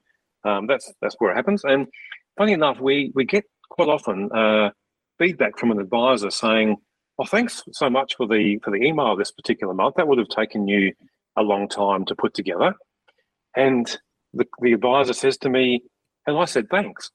[0.44, 1.64] um, that's that's where it happens.
[1.64, 1.86] And
[2.36, 4.70] funny enough, we, we get quite often uh,
[5.18, 6.76] feedback from an advisor saying,
[7.18, 9.94] "Oh, thanks so much for the for the email this particular month.
[9.96, 10.92] That would have taken you
[11.36, 12.74] a long time to put together."
[13.56, 13.86] And
[14.34, 15.82] the, the advisor says to me,
[16.26, 17.10] and I said, "Thanks,"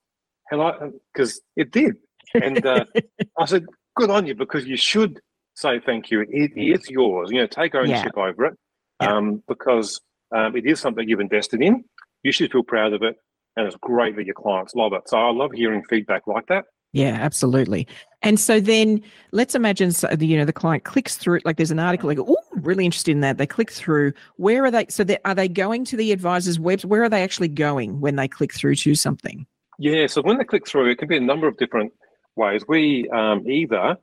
[0.51, 0.73] and I
[1.13, 1.95] because it did,
[2.33, 2.85] and uh,
[3.39, 5.19] I said, "Good on you," because you should
[5.55, 6.21] say thank you.
[6.29, 7.31] It is yours.
[7.31, 8.53] You know, take ownership over it
[9.01, 9.15] Yeah.
[9.15, 10.01] um, because
[10.35, 11.83] um, it is something you've invested in.
[12.23, 13.15] You should feel proud of it,
[13.55, 15.07] and it's great that your clients love it.
[15.07, 16.65] So I love hearing feedback like that.
[16.91, 17.87] Yeah, absolutely.
[18.21, 19.01] And so then
[19.33, 22.15] let's imagine, so, the- you know, the client clicks through, like there's an article, they
[22.15, 23.37] go, oh, really interested in that.
[23.37, 24.13] They click through.
[24.37, 24.85] Where are they?
[24.89, 26.85] So they, are they going to the advisor's webs?
[26.85, 29.45] Where are they actually going when they click through to something?
[29.77, 31.91] Yeah, so when they click through, it can be a number of different
[32.35, 32.63] ways.
[32.67, 33.97] We um, either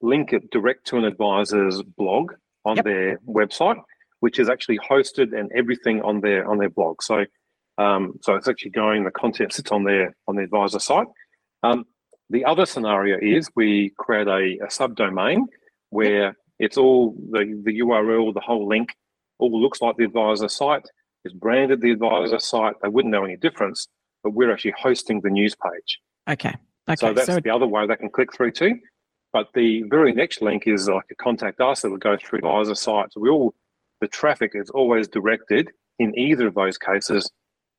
[0.00, 2.32] link it direct to an advisor's blog
[2.64, 2.84] on Yep.
[2.84, 3.80] their website,
[4.20, 7.02] which is actually hosted and everything on their on their blog.
[7.02, 7.24] So,
[7.78, 9.04] um, so it's actually going.
[9.04, 11.06] The content sits on their on the advisor site.
[11.62, 11.84] Um,
[12.28, 15.42] the other scenario is we create a, a subdomain
[15.90, 18.94] where it's all the the URL, the whole link,
[19.38, 20.86] all looks like the advisor site.
[21.24, 22.74] It's branded the advisor site.
[22.82, 23.88] They wouldn't know any difference
[24.26, 26.00] but we're actually hosting the news page.
[26.28, 26.52] Okay.
[26.88, 26.96] Okay.
[26.96, 28.74] so that's the other way they can click through to.
[29.32, 32.46] But the very next link is like a contact us that will go through the
[32.48, 33.12] advisor site.
[33.12, 33.54] So we all
[34.00, 37.30] the traffic is always directed in either of those cases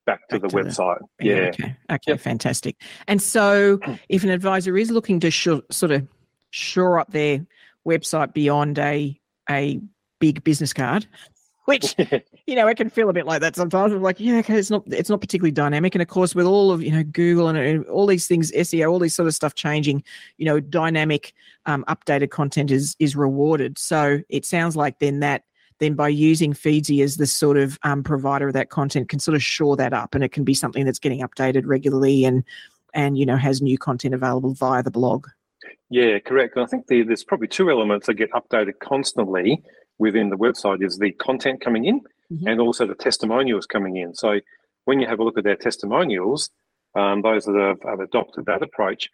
[0.06, 1.00] back to Back the to the- website.
[1.20, 1.36] Yeah.
[1.36, 1.48] yeah.
[1.50, 1.76] Okay.
[1.92, 2.02] Okay.
[2.12, 2.20] Yep.
[2.20, 2.76] Fantastic.
[3.08, 6.08] And so, if an advisor is looking to sh- sort of
[6.52, 7.46] shore up their
[7.88, 9.80] website beyond a a
[10.20, 11.08] big business card,
[11.68, 11.96] which
[12.48, 13.94] you know it can feel a bit like that sometimes.
[13.94, 15.94] I'm like, yeah, okay, it's not it's not particularly dynamic.
[15.96, 18.90] And of course, with all of you know Google and, and all these things, SEO,
[18.90, 20.02] all these sort of stuff changing,
[20.38, 21.34] you know, dynamic,
[21.66, 23.78] um, updated content is is rewarded.
[23.78, 25.44] So it sounds like then that
[25.80, 29.36] then by using Feedsy as the sort of um, provider of that content can sort
[29.36, 32.44] of shore that up and it can be something that's getting updated regularly and
[32.94, 35.28] and you know has new content available via the blog
[35.90, 36.56] Yeah, correct.
[36.56, 39.64] And I think the, there's probably two elements that get updated constantly
[40.00, 42.52] within the website is the content coming in Mhm.
[42.52, 44.14] and also the testimonials coming in.
[44.14, 44.40] So
[44.86, 46.50] when you have a look at their testimonials,
[46.96, 49.10] um, those that have, have adopted that approach,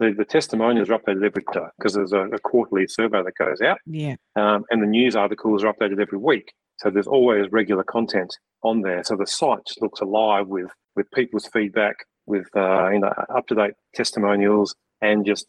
[0.00, 3.60] the, the testimonials are updated every quarter because there's a, a quarterly survey that goes
[3.60, 6.52] out yeah um, and the news articles are updated every week.
[6.76, 9.02] So there's always regular content on there.
[9.02, 11.96] So the site just looks alive with with people's feedback,
[12.26, 15.46] with uh, you know up to date testimonials, and just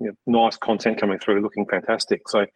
[0.00, 2.28] you know, nice content coming through, looking fantastic.
[2.28, 2.46] So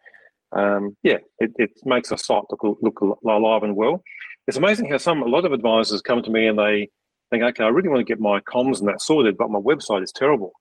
[0.51, 4.03] um, yeah, it, it makes a site look look alive and well.
[4.47, 6.89] It's amazing how some a lot of advisors come to me and they
[7.29, 10.03] think, okay, I really want to get my comms and that sorted, but my website
[10.03, 10.53] is terrible.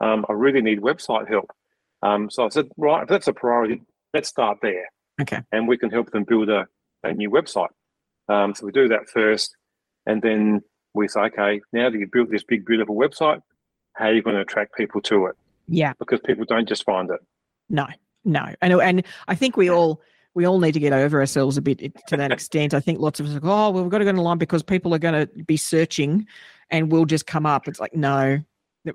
[0.00, 1.50] Um, I really need website help.
[2.02, 3.82] Um, so I said, right, if that's a priority,
[4.14, 4.86] let's start there
[5.20, 6.66] okay and we can help them build a,
[7.04, 7.68] a new website.
[8.28, 9.56] Um, so we do that first,
[10.06, 10.60] and then
[10.94, 13.40] we say, okay, now that you've built this big, beautiful website,
[13.94, 15.36] how are you going to attract people to it?
[15.66, 17.20] yeah Because people don't just find it.
[17.68, 17.86] no
[18.28, 20.00] no and and i think we all
[20.34, 22.72] we all need to get over ourselves a bit to that extent.
[22.72, 24.94] I think lots of us are, oh well we've got to go online because people
[24.94, 26.28] are going to be searching
[26.70, 27.66] and we'll just come up.
[27.66, 28.38] It's like no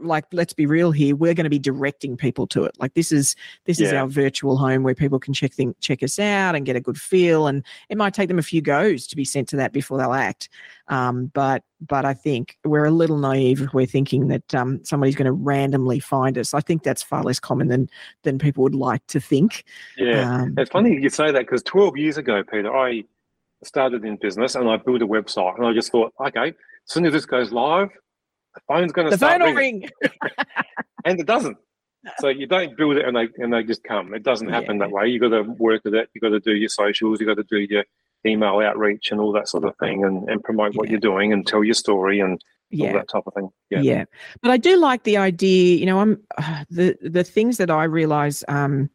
[0.01, 2.75] like let's be real here we're going to be directing people to it.
[2.79, 6.19] Like this is this is our virtual home where people can check thing, check us
[6.19, 9.15] out and get a good feel and it might take them a few goes to
[9.15, 10.49] be sent to that before they'll act.
[10.87, 15.15] Um, but but i think we're a little naive if we're thinking that um, somebody's
[15.15, 16.53] going to randomly find us.
[16.53, 17.89] I think that's far less common than
[18.23, 19.63] than people would like to think.
[19.97, 20.41] Yeah.
[20.41, 23.03] um, It's funny you say that because 12 years ago, Peita, I
[23.65, 26.53] started in business and I built a website and I just thought, okay, as
[26.85, 27.89] soon as this goes live,
[28.55, 29.89] the phone's going to the start phone ringing.
[30.01, 30.11] ring
[31.05, 31.57] and it doesn't.
[32.19, 34.13] So you don't build it and they and they just come.
[34.13, 35.07] It doesn't happen that way.
[35.07, 36.09] You got to work with it.
[36.13, 37.21] You got to do your socials.
[37.21, 37.85] You got to do your
[38.25, 41.47] email outreach and all that sort of thing, and, and promote what you're doing and
[41.47, 42.41] tell your story and
[42.81, 43.49] all that type of thing.
[43.69, 43.81] Yeah.
[43.81, 44.05] yeah
[44.41, 47.83] but i do like the idea you know i'm uh, the the things that i
[47.83, 48.89] realize um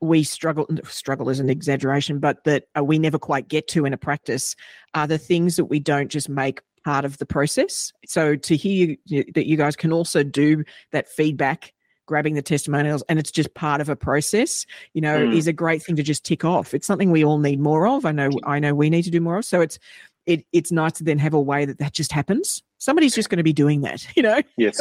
[0.00, 3.92] we struggle struggle is an exaggeration but that uh, we never quite get to in
[3.92, 4.54] a practice
[4.94, 7.92] are the things that we don't just make part of the process.
[8.06, 11.74] So to hear you, that you guys can also do that feedback
[12.06, 15.36] grabbing the testimonials and it's just part of a process you know Mm.
[15.36, 16.72] is a great thing to just tick off.
[16.72, 18.06] It's something we all need more of.
[18.06, 19.44] I know i know we need to do more of.
[19.44, 19.78] So it's
[20.24, 22.62] it, it's nice to then have a way that that just happens.
[22.78, 24.40] Somebody's just going to be doing that you know?
[24.56, 24.80] Yes.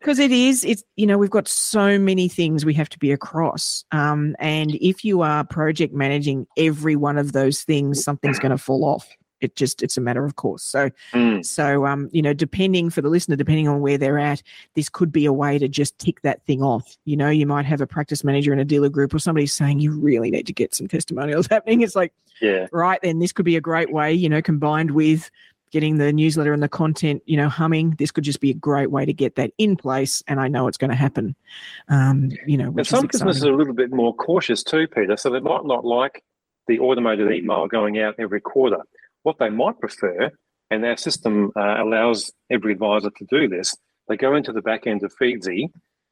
[0.00, 3.12] because it is it's you know we've got so many things we have to be
[3.12, 3.84] across.
[3.92, 8.58] Um, and if you are project managing every one of those things something's going to
[8.58, 9.06] fall off
[9.42, 11.44] it just it's a matter of course so Mm.
[11.44, 14.42] so um you know depending for the listener depending on where they're at
[14.74, 17.66] this could be a way to just tick that thing off you know you might
[17.66, 20.52] have a practice manager in a dealer group or somebody saying you really need to
[20.52, 22.66] get some testimonials happening it's like Yeah.
[22.72, 25.30] right then this could be a great way you know combined with
[25.70, 28.90] getting the newsletter and the content you know humming this could just be a great
[28.90, 31.34] way to get that in place and i know it's going to happen
[31.88, 35.18] um you know And some is businesses are a little bit more cautious too, Peita.
[35.18, 36.22] So they might not like
[36.68, 38.78] the automated email going out every quarter.
[39.22, 40.30] What they might prefer,
[40.70, 43.76] and our system uh, allows every advisor to do this,
[44.08, 45.68] they go into the back end of Feedsy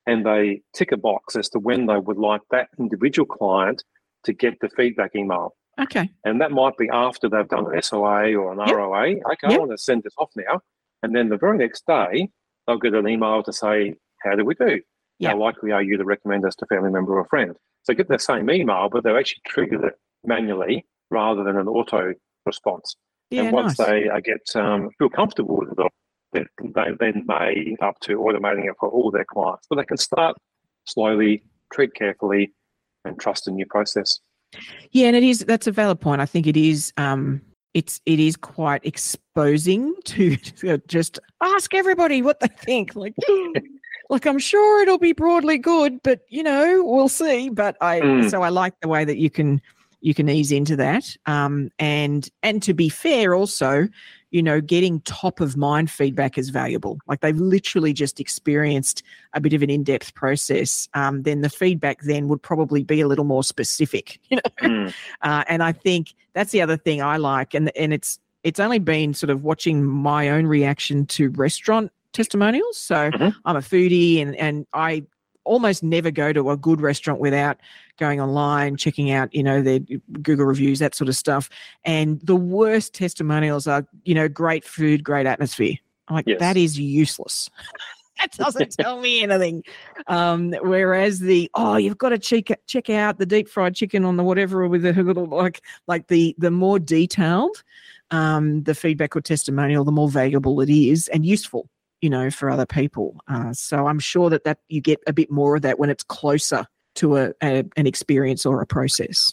[0.07, 3.83] and they tick a box as to when they would like that individual client
[4.25, 5.55] to get the feedback email.
[5.81, 8.77] okay And that might be after they've done an SOA or an Yep.
[8.77, 9.07] ROA.
[9.07, 9.59] Okay, I Yep.
[9.59, 10.61] want to send this off now.
[11.03, 12.29] And then the very next day,
[12.66, 14.81] they'll get an email to say, How do we do?
[15.18, 15.33] Yep.
[15.33, 17.57] How likely are you to recommend us to a family member or friend?
[17.85, 19.94] So get the same email, but they've actually triggered it
[20.25, 22.14] manually rather than an auto
[22.53, 22.97] response.
[23.31, 23.89] yeah and once nice.
[23.89, 25.93] they uh, get um, feel comfortable with it,
[26.33, 29.67] then they then may up to automating it for all their clients.
[29.69, 30.37] But they can start
[30.87, 32.53] slowly, treat carefully,
[33.05, 34.21] and trust in your process.
[34.91, 36.21] Yeah, and it is that's a valid point.
[36.21, 37.41] I think it is um
[37.75, 42.95] it's it is quite exposing to, to just ask everybody what they think.
[42.97, 43.15] Like
[44.11, 47.49] like I'm sure it'll be broadly good, but you know, we'll see.
[47.49, 48.31] But I Mm.
[48.31, 49.61] so I like the way that you can
[50.01, 51.17] you can ease into that.
[51.27, 53.89] Um and and to be fair also,
[54.31, 56.99] you know, getting top of mind feedback is valuable.
[57.07, 59.03] Like they've literally just experienced
[59.35, 60.89] a bit of an in-depth process.
[60.95, 64.43] Um, then the feedback then would probably be a little more specific, you know.
[64.61, 64.95] Mm.
[65.23, 68.79] Uh, and I think that's the other thing I like, and and it's it's only
[68.79, 72.79] been sort of watching my own reaction to restaurant testimonials.
[72.79, 73.35] So Mhm.
[73.45, 75.05] I'm a foodie and, and I
[75.51, 77.59] almost never go to a good restaurant without
[77.99, 79.81] going online, checking out, you know, their
[80.23, 81.51] Google reviews, that sort of stuff.
[81.85, 85.75] And the worst testimonials are, you know, great food, great atmosphere.
[86.07, 86.39] I'm like, Yes.
[86.39, 87.51] that is useless.
[88.21, 89.65] that doesn't tell me anything.
[90.07, 94.17] Um, whereas the oh, you've got to check check out the deep fried chicken on
[94.17, 97.63] the whatever with the little like like the the more detailed
[98.13, 101.69] um, the feedback or testimonial, the more valuable it is and useful,
[102.01, 103.17] you know, for other people.
[103.29, 106.03] Uh, so I'm sure that that you get a bit more of that when it's
[106.05, 109.33] closer to a, a an experience or a process.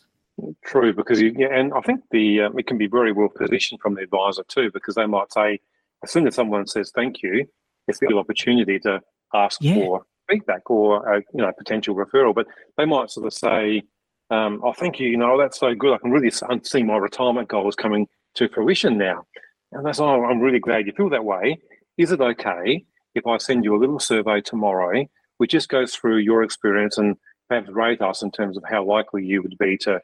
[0.64, 3.82] True, because you yeah, and I think the um, it can be very well positioned
[3.82, 5.60] from the advisor too, because they might say
[6.04, 7.48] as soon as someone says thank you,
[7.88, 9.02] it's a good opportunity to
[9.34, 9.76] ask Yeah.
[9.76, 12.36] for feedback or a, you know potential referral.
[12.36, 13.82] But they might sort of say,
[14.30, 15.10] um, "Oh, thank you.
[15.10, 15.94] You know that's so good.
[15.94, 16.32] I can really
[16.64, 19.26] see my retirement goals coming to fruition now."
[19.72, 21.58] And that's oh, I'm really glad you feel that way.
[21.98, 25.06] Is it okay if I send you a little survey tomorrow,
[25.38, 27.16] which just goes through your experience and
[27.50, 30.00] perhaps rate us in terms of how likely you would be to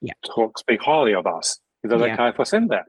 [0.00, 0.12] Yeah.
[0.24, 1.60] talk, speak highly of us.
[1.82, 2.14] Is that Yeah.
[2.14, 2.86] okay if I send that?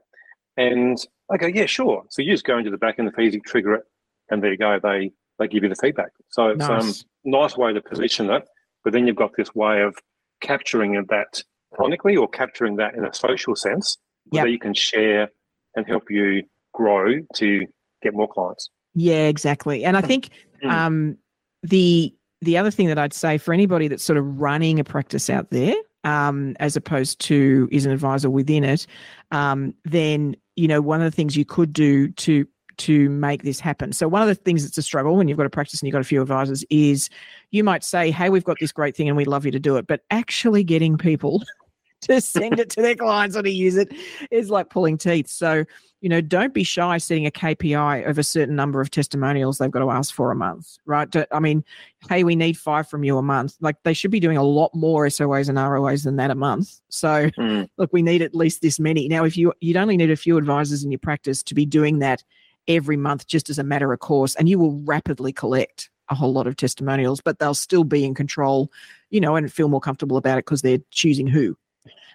[0.56, 0.96] And
[1.30, 2.04] I go, yeah, sure.
[2.08, 3.84] So you just go into the back end of the Feedsy, you trigger it,
[4.30, 4.78] and there you go.
[4.82, 6.12] They they give you the feedback.
[6.30, 7.04] So it's um Nice.
[7.24, 8.42] nice way to position it.
[8.84, 9.94] But then you've got this way of
[10.40, 11.42] capturing that
[11.72, 13.98] chronically or capturing that in a social sense
[14.32, 14.44] Yep.
[14.44, 15.28] that you can share
[15.74, 17.66] and help you grow to
[18.06, 18.70] get more clients.
[18.94, 19.84] Yeah, exactly.
[19.84, 20.30] And I think
[20.62, 20.70] Mm.
[20.70, 21.18] um,
[21.62, 25.28] the the other thing that I'd say for anybody that's sort of running a practice
[25.30, 28.86] out there, um, as opposed to is an advisor within it,
[29.32, 32.46] um, then you know one of the things you could do to
[32.78, 33.92] to make this happen.
[33.92, 35.94] So one of the things that's a struggle when you've got a practice and you've
[35.94, 37.08] got a few advisors is
[37.50, 39.76] you might say, "Hey, we've got this great thing and we'd love you to do
[39.76, 41.42] it," but actually getting people
[42.08, 43.92] to send it to their clients or to use it
[44.30, 45.28] is like pulling teeth.
[45.28, 45.64] So
[46.02, 49.70] you know, don't be shy setting a KPI of a certain number of testimonials they've
[49.70, 51.08] got to ask for a month, right?
[51.32, 51.64] I mean,
[52.08, 53.56] hey, we need five from you a month.
[53.60, 56.80] Like they should be doing a lot more SOAs and ROAs than that a month.
[56.90, 57.68] So Mm.
[57.78, 59.08] look, we need at least this many.
[59.08, 61.98] Now, if you you'd only need a few advisors in your practice to be doing
[62.00, 62.22] that
[62.68, 66.32] every month just as a matter of course, and you will rapidly collect a whole
[66.32, 68.70] lot of testimonials, but they'll still be in control,
[69.10, 71.56] you know, and feel more comfortable about it because they're choosing who.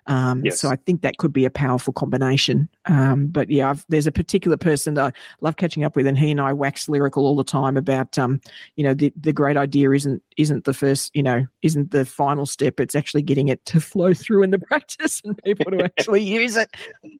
[0.07, 0.59] Um, Yes.
[0.59, 2.67] So I think that could be a powerful combination.
[2.85, 5.11] Um, but yeah, I've, there's a particular person that I
[5.41, 8.41] love catching up with, and he and I wax lyrical all the time about, um,
[8.75, 12.45] you know, the, the great idea isn't isn't the first, you know, isn't the final
[12.45, 12.79] step.
[12.79, 16.57] It's actually getting it to flow through in the practice and people to actually use
[16.57, 16.69] it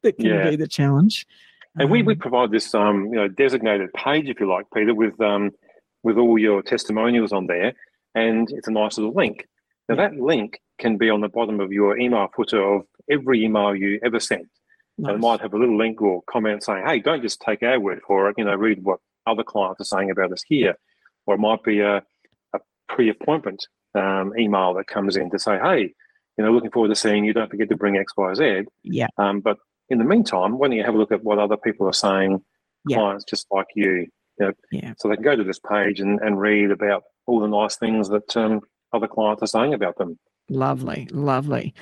[0.03, 0.49] that can Yeah.
[0.49, 1.27] be the challenge.
[1.79, 4.95] And we, we Um, provide this um, you know designated page, if you like, Peita,
[4.95, 5.51] with um,
[6.03, 7.73] with all your testimonials on there,
[8.15, 9.47] and it's a nice little link.
[9.87, 13.73] Now that link can be on the bottom of your email footer of every email
[13.75, 14.47] you ever sent.
[14.97, 17.79] And it might have a little link or comment saying, "Hey, don't just take our
[17.79, 18.35] word for it.
[18.37, 20.75] You know, read what other clients are saying about us here."
[21.25, 22.03] Or it might be a,
[22.53, 23.65] a pre-appointment
[23.95, 25.93] um, email that comes in to say, "Hey,
[26.37, 27.33] you know, looking forward to seeing you.
[27.33, 29.07] Don't forget to bring X, Y, Z." Yeah.
[29.17, 29.57] Um, but
[29.89, 32.43] in the meantime, why don't you have a look at what other people are saying,
[32.87, 32.97] Yeah.
[32.97, 33.91] clients just like you,
[34.39, 34.93] you know, Yeah.
[34.97, 38.07] so they can go to this page and, and read about all the nice things
[38.09, 38.61] that um,
[38.93, 40.17] other clients are saying about them.
[40.51, 41.73] Lovely, lovely.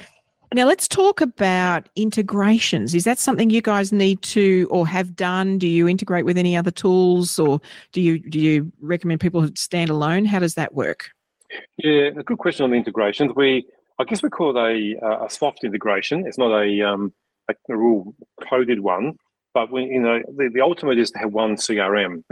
[0.53, 2.93] Now let's talk about integrations.
[2.93, 5.58] Is that something you guys need to or have done?
[5.58, 7.60] Do you integrate with any other tools, or
[7.93, 10.25] do you do you recommend people stand alone?
[10.25, 11.10] How does that work?
[11.77, 13.32] Yeah, a good question on the integrations.
[13.36, 13.65] We,
[13.97, 16.27] I guess we call it a, a soft integration.
[16.27, 17.12] It's not a, um,
[17.49, 18.13] a, real
[18.47, 19.15] coded one,
[19.55, 22.23] but we, you know, the, the ultimate is to have one CRM.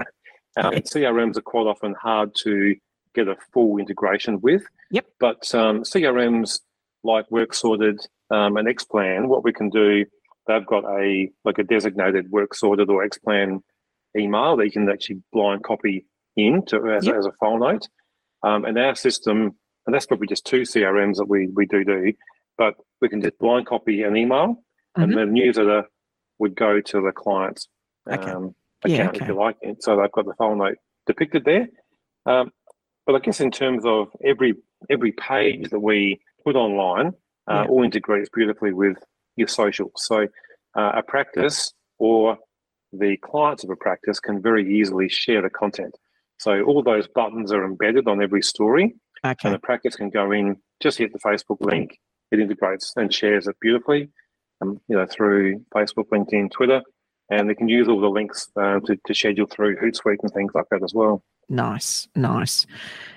[0.58, 0.82] Um, Okay.
[0.82, 2.76] CRMs are quite often hard to
[3.18, 4.64] get a full integration with.
[4.92, 5.06] Yep.
[5.20, 6.60] But um, CRMs
[7.04, 8.00] like Work Sorted
[8.30, 10.06] um, and Xplan, what we can do,
[10.48, 13.62] they've got a like a designated Work Sorted or Xplan
[14.18, 17.16] email that you can actually blind copy in to as, Yep.
[17.16, 17.88] as a file note.
[18.44, 22.14] Um, and our system, and that's probably just two CRMs that we we do do,
[22.58, 24.64] but we can just blind copy an email,
[24.98, 25.04] Mhm.
[25.04, 25.84] and the newsletter
[26.40, 27.68] would go to the client's
[28.08, 28.30] Okay.
[28.32, 28.54] um,
[28.86, 29.24] Yeah, account, okay.
[29.26, 29.58] if you like.
[29.64, 30.78] And so they've got the file note
[31.08, 31.68] depicted there.
[32.28, 32.52] Um,
[33.08, 34.54] but I guess in terms of every
[34.92, 37.08] every page that we put online,
[37.50, 37.66] uh, Yeah.
[37.70, 38.98] all integrates beautifully with
[39.38, 39.92] your social.
[39.96, 40.28] So
[40.76, 42.38] uh, a practice or
[42.94, 45.96] the clients of a practice can very easily share the content.
[46.38, 48.96] So all those buttons are embedded on every story,
[49.48, 51.98] and the practice can go in, just hit the Facebook link,
[52.32, 54.10] it integrates and shares it beautifully,
[54.62, 56.82] um, you know, through Facebook, LinkedIn, Twitter,
[57.32, 60.52] and they can use all the links uh, to, to schedule through Hootsuite and things
[60.54, 61.24] like that as well.
[61.50, 62.66] Nice, nice.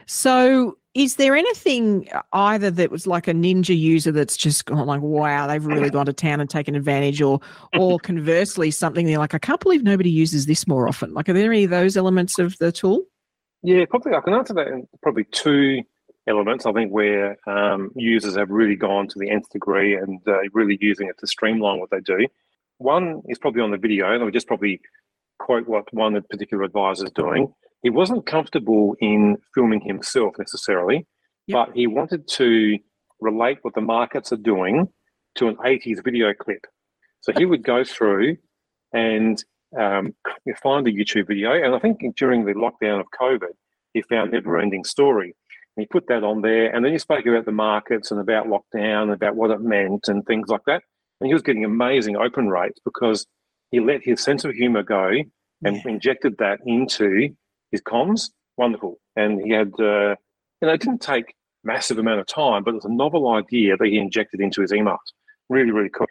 [0.07, 4.87] So is there anything uh, either that was like a ninja user that's just gone
[4.87, 7.41] like, wow, they've really gone to town and taken advantage, or
[7.77, 11.15] or conversely something they're like, I can't believe nobody uses this more often.
[11.15, 13.05] Like, are there any of those elements of the tool?
[13.63, 15.83] Yeah, probably I can answer that in probably two
[16.27, 16.67] elements.
[16.67, 20.79] I think where um, users have really gone to the nth degree and uh, really
[20.81, 22.27] using it to streamline what they do.
[22.79, 24.81] One is probably on the video, and I'll just probably
[25.39, 27.53] quote what one particular advisor is doing.
[27.83, 31.07] He wasn't comfortable in filming himself necessarily,
[31.47, 31.69] yep.
[31.69, 32.79] but he wanted to
[33.21, 34.89] relate what the markets are doing
[35.37, 36.67] to an 80s video clip.
[37.21, 38.37] So he would go through
[38.93, 39.43] and
[39.79, 40.15] um,
[40.63, 41.53] find a YouTube video.
[41.53, 43.53] And I think during the lockdown of COVID,
[43.93, 45.35] he found Never Ending Story.
[45.77, 46.75] And he put that on there.
[46.75, 50.09] And then he spoke about the markets and about lockdown, and about what it meant
[50.09, 50.83] and things like that.
[51.21, 53.27] And he was getting amazing open rates because
[53.71, 55.11] he let his sense of humor go
[55.63, 55.83] and yeah.
[55.87, 57.31] injected that into
[57.71, 58.31] his comms.
[58.57, 58.99] Wonderful.
[59.17, 60.15] And he had, uh,
[60.61, 63.77] you know, it didn't take massive amount of time, but it was a novel idea
[63.77, 64.99] that he injected into his emails.
[65.49, 66.07] Really, really cool.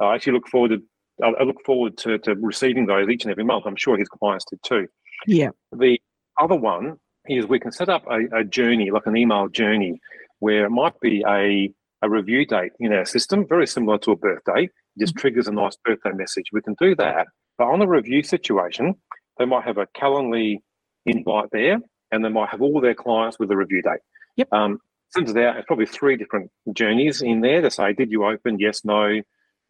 [0.00, 0.82] I actually look forward to
[1.22, 3.66] I look forward to, to receiving those each and every month.
[3.66, 4.88] I'm sure his clients did too.
[5.26, 5.50] Yeah.
[5.70, 6.00] The
[6.40, 6.96] other one
[7.28, 10.00] is we can set up a, a journey, like an email journey,
[10.40, 14.16] where it might be a, a review date in our system, very similar to a
[14.16, 14.68] birthday.
[14.98, 15.20] Just mm-hmm.
[15.20, 16.46] triggers a nice birthday message.
[16.52, 17.28] We can do that.
[17.58, 18.96] But on a review situation,
[19.38, 20.58] they might have a Calendly
[21.06, 21.78] invite there,
[22.10, 24.00] and they might have all their clients with a review date.
[24.36, 24.48] Yep.
[24.52, 24.78] Um,
[25.14, 28.58] turns out it's probably three different journeys in there to say, did you open?
[28.58, 29.20] Yes, no.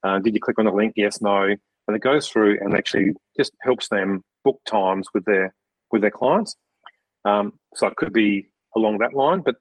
[0.03, 0.95] Uh, did you click on the link?
[0.97, 1.43] Yes, no.
[1.87, 5.55] And it goes through and actually just helps them book times with their
[5.91, 6.57] with their clients.
[7.25, 9.57] Um, so it could be along that line, but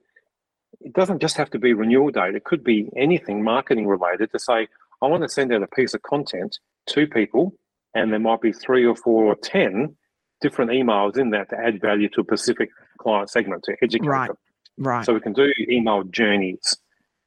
[0.80, 2.34] it doesn't just have to be renewal date.
[2.34, 4.68] It could be anything marketing related to say,
[5.02, 6.58] I want to send out a piece of content
[6.88, 7.54] to people,
[7.94, 9.96] and there might be three or four or ten
[10.44, 12.68] different emails in that to add value to a specific
[12.98, 14.28] client segment to educate right.
[14.28, 14.36] them.
[14.76, 15.04] Right.
[15.06, 16.76] So we can do email journeys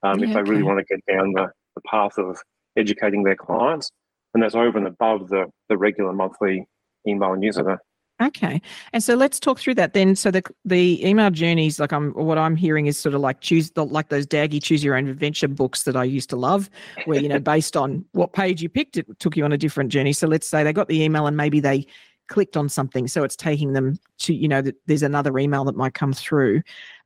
[0.03, 0.51] um, yeah, if they okay.
[0.51, 2.37] really want to get down the, the path of
[2.77, 3.91] educating their clients,
[4.35, 6.67] and that's over and above the the regular monthly
[7.07, 7.79] email newsletter.
[8.21, 8.61] Okay,
[8.93, 10.15] and so let's talk through that then.
[10.15, 13.71] So the the email journeys, like I'm, what I'm hearing is sort of like choose
[13.71, 16.69] the like those Daggy choose your own adventure books that I used to love,
[17.05, 19.91] where you know based on what page you picked, it took you on a different
[19.91, 20.13] journey.
[20.13, 21.87] So let's say they got the email and maybe they
[22.27, 25.75] clicked on something, so it's taking them to you know that there's another email that
[25.75, 26.61] might come through.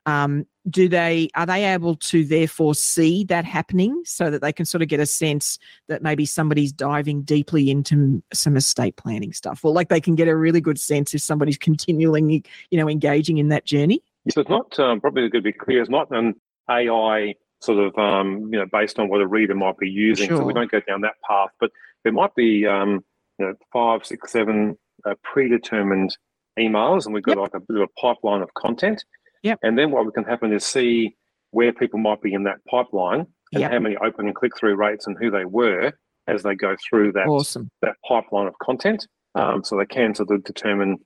[0.06, 4.66] Um, do they are they able to therefore see that happening so that they can
[4.66, 5.58] sort of get a sense
[5.88, 10.28] that maybe somebody's diving deeply into some estate planning stuff, or like they can get
[10.28, 14.02] a really good sense if somebody's continually you know engaging in that journey?
[14.30, 15.82] So it's not um, probably going to be clear.
[15.82, 16.36] It's not an
[16.70, 20.28] AI sort of um, you know based on what a reader might be using.
[20.28, 20.38] Sure.
[20.38, 21.72] So we don't go down that path, but
[22.04, 23.04] there might be um,
[23.40, 26.16] you know five, six, seven uh, predetermined
[26.60, 27.54] emails, and we've got yep.
[27.54, 29.04] like a bit of a pipeline of content.
[29.44, 29.60] Yep.
[29.64, 31.16] And then what we can happen is see
[31.52, 33.72] where people might be in that pipeline and yep.
[33.72, 35.92] how many open and click through rates and who they were
[36.28, 37.70] as they go through that awesome.
[37.82, 39.08] that pipeline of content.
[39.34, 40.98] Um, so they can sort of determine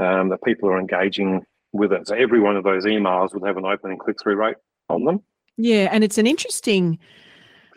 [0.00, 1.42] um, that people are engaging
[1.72, 2.06] with it.
[2.06, 4.56] So every one of those emails would have an open and click through rate
[4.88, 5.20] on them.
[5.56, 6.98] Yeah, and it's an interesting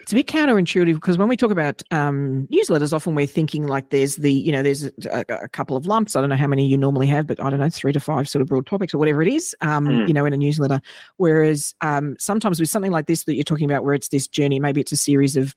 [0.05, 3.89] it's a bit counterintuitive because when we talk about um, newsletters, often we're thinking like
[3.89, 6.15] there's the, you know, there's a, a, couple of lumps.
[6.15, 8.29] I don't know how many you normally have, but I don't know, three to five
[8.29, 10.07] sort of broad topics or whatever it is, um, mm.
[10.07, 10.79] you know, in a newsletter.
[11.17, 14.59] Whereas um, sometimes with something like this that you're talking about, where it's this journey,
[14.59, 15.55] maybe it's a series of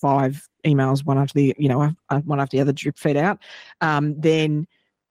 [0.00, 3.38] five emails, one after the, you know, uh, one after the other drip fed out,
[3.80, 4.66] um, then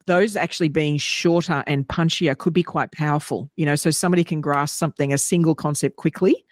[0.07, 3.49] those actually being shorter and punchier could be quite powerful.
[3.55, 6.43] You know, so somebody can grasp something, a single concept quickly,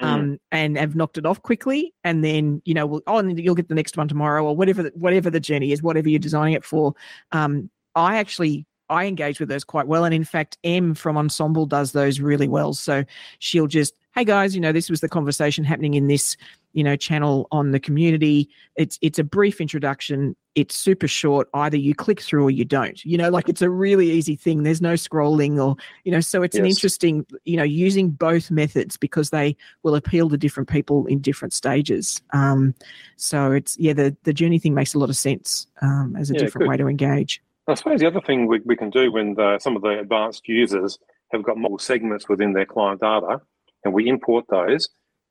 [0.00, 0.06] Mm.
[0.06, 3.54] um, and have knocked it off quickly, and then you know, we'll, oh, and you'll
[3.54, 6.54] get the next one tomorrow, or whatever, the, whatever the journey is, whatever you're designing
[6.54, 6.94] it for.
[7.32, 11.68] Um, I actually I engage with those quite well, and in fact, M from Ensombl
[11.68, 12.72] does those really well.
[12.72, 13.04] So
[13.38, 16.36] she'll just, hey guys, you know, this was the conversation happening in this
[16.72, 18.48] you know channel on the community.
[18.76, 20.36] It's it's a brief introduction.
[20.54, 21.48] It's super short.
[21.54, 23.04] Either you click through or you don't.
[23.04, 24.62] You know like it's a really easy thing.
[24.62, 26.60] There's no scrolling or you know so it's yes.
[26.60, 31.20] an interesting you know using both methods because they will appeal to different people in
[31.20, 32.20] different stages.
[32.32, 32.74] Um
[33.16, 36.34] so it's yeah the the journey thing makes a lot of sense um as a
[36.34, 36.70] yeah, different good.
[36.70, 37.42] way to engage.
[37.68, 40.48] I suppose the other thing we, we can do when the, some of the advanced
[40.48, 40.98] users
[41.32, 43.40] have got multiple segments within their client data
[43.84, 44.88] and we import those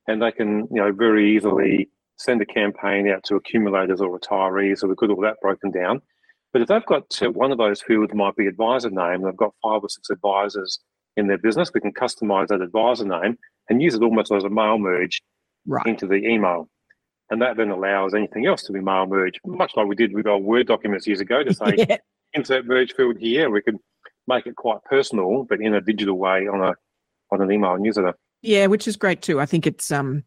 [0.09, 4.79] and they can you know very easily send a campaign out to accumulators or retirees.
[4.79, 6.01] So we've got all that broken down.
[6.51, 9.53] But if they've got uh, one of those fields might be advisor name, they've got
[9.63, 10.79] five or six advisors
[11.15, 13.37] in their business, we can customize that advisor name
[13.69, 15.21] and use it almost as a mail merge
[15.67, 15.85] right.
[15.85, 16.69] into the email.
[17.29, 20.25] And that then allows anything else to be mail merged, much like we did with
[20.25, 21.97] our Word documents years ago to say yeah.
[22.33, 23.49] insert merge field here.
[23.49, 23.77] We could
[24.27, 26.73] make it quite personal, but in a digital way on a
[27.31, 28.15] on an email newsletter.
[28.41, 29.39] Yeah, which is great too.
[29.39, 30.23] I think it's um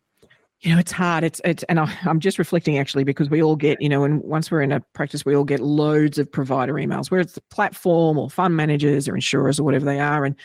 [0.63, 1.25] you know it's hard.
[1.25, 4.23] It's it's and I, i'm just reflecting actually because we all get you know and
[4.23, 7.43] once we're in a practice we all get loads of provider emails whether it's the
[7.51, 10.25] platform or fund managers or insurers or whatever they are.
[10.25, 10.37] And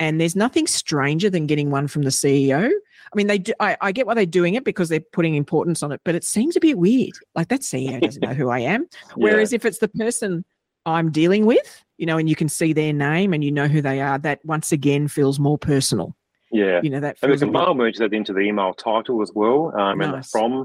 [0.00, 3.76] and there's nothing stranger than getting one from the ceo i mean they do I,
[3.80, 6.56] I get why they're doing it because they're putting importance on it but it seems
[6.56, 7.12] a bit weird.
[7.34, 8.86] Like that ceo doesn't know who i am.
[9.16, 10.44] Whereas if it's the person
[10.86, 13.82] i'm dealing with you know and you can see their name and you know who
[13.82, 16.14] they are that once again feels more personal
[16.52, 17.16] yeah, you know that.
[17.22, 20.00] And we can feels a mail merge that into the email title as well, um,
[20.00, 20.64] and the from,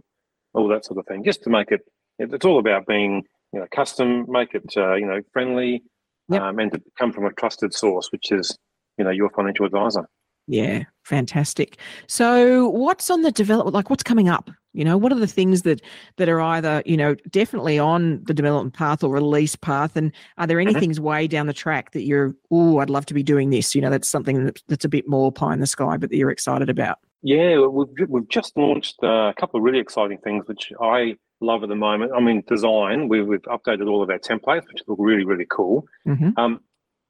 [0.53, 1.81] all that sort of thing, just to make it.
[2.19, 5.83] it- It's all about being you know custom, make it uh, you know friendly,
[6.29, 6.41] Yep.
[6.41, 8.57] um, and to come from a trusted source, which is
[8.97, 10.07] you know your financial advisor.
[10.47, 11.77] Yeah, fantastic.
[12.07, 13.73] So, what's on the development?
[13.73, 14.49] Like, what's coming up?
[14.73, 15.81] You know, what are the things that
[16.17, 20.47] that are either you know definitely on the development path or release path, and are
[20.47, 20.79] there any Mhm.
[20.79, 23.75] things way down the track that you're, oh, I'd love to be doing this?
[23.75, 26.31] You know, that's something that's a bit more pie in the sky, but that you're
[26.31, 26.97] excited about.
[27.21, 31.61] Yeah, we've we've just launched uh, a couple of really exciting things, which I love
[31.63, 32.11] at the moment.
[32.15, 33.07] I mean, design.
[33.09, 35.85] We've, we've updated all of our templates, which look really really cool.
[36.05, 36.59] hmm Um,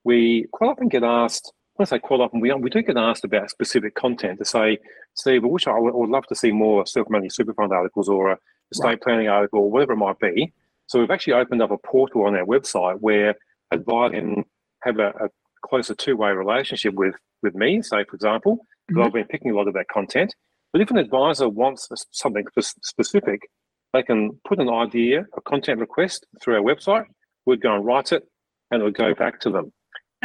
[0.04, 3.24] we quite often get asked, when I say quite often, we, we do get asked
[3.26, 4.78] about specific content to say,
[5.16, 8.08] Steve, I wish I would, I would love to see more self-managed super fund articles
[8.10, 8.38] or a
[8.72, 9.02] estate Right.
[9.02, 10.54] planning article or whatever it might be.
[10.88, 13.36] So we've actually opened up a portal on our website where
[13.72, 14.46] advisors can
[14.84, 15.30] have a, a
[15.66, 19.06] closer two-way relationship with, with me, say, for example, because Mhm.
[19.08, 20.36] I've been picking a lot of that content.
[20.72, 22.46] But if an advisor wants something
[22.82, 23.42] specific,
[23.94, 27.06] they can put an idea, a content request through our website.
[27.46, 28.28] We'd go and write it,
[28.72, 29.72] and it would go back to them.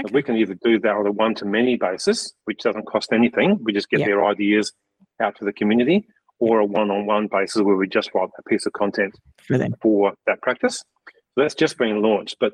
[0.05, 0.13] Okay.
[0.15, 3.59] We can either do that on a one to many basis, which doesn't cost anything.
[3.63, 4.07] We just get Yeah.
[4.07, 4.73] their ideas
[5.21, 6.07] out to the community,
[6.39, 9.59] or a one on one basis where we just write a piece of content For
[9.59, 9.75] them.
[9.83, 10.85] for that practice.
[11.35, 12.37] So that's just been launched.
[12.39, 12.53] But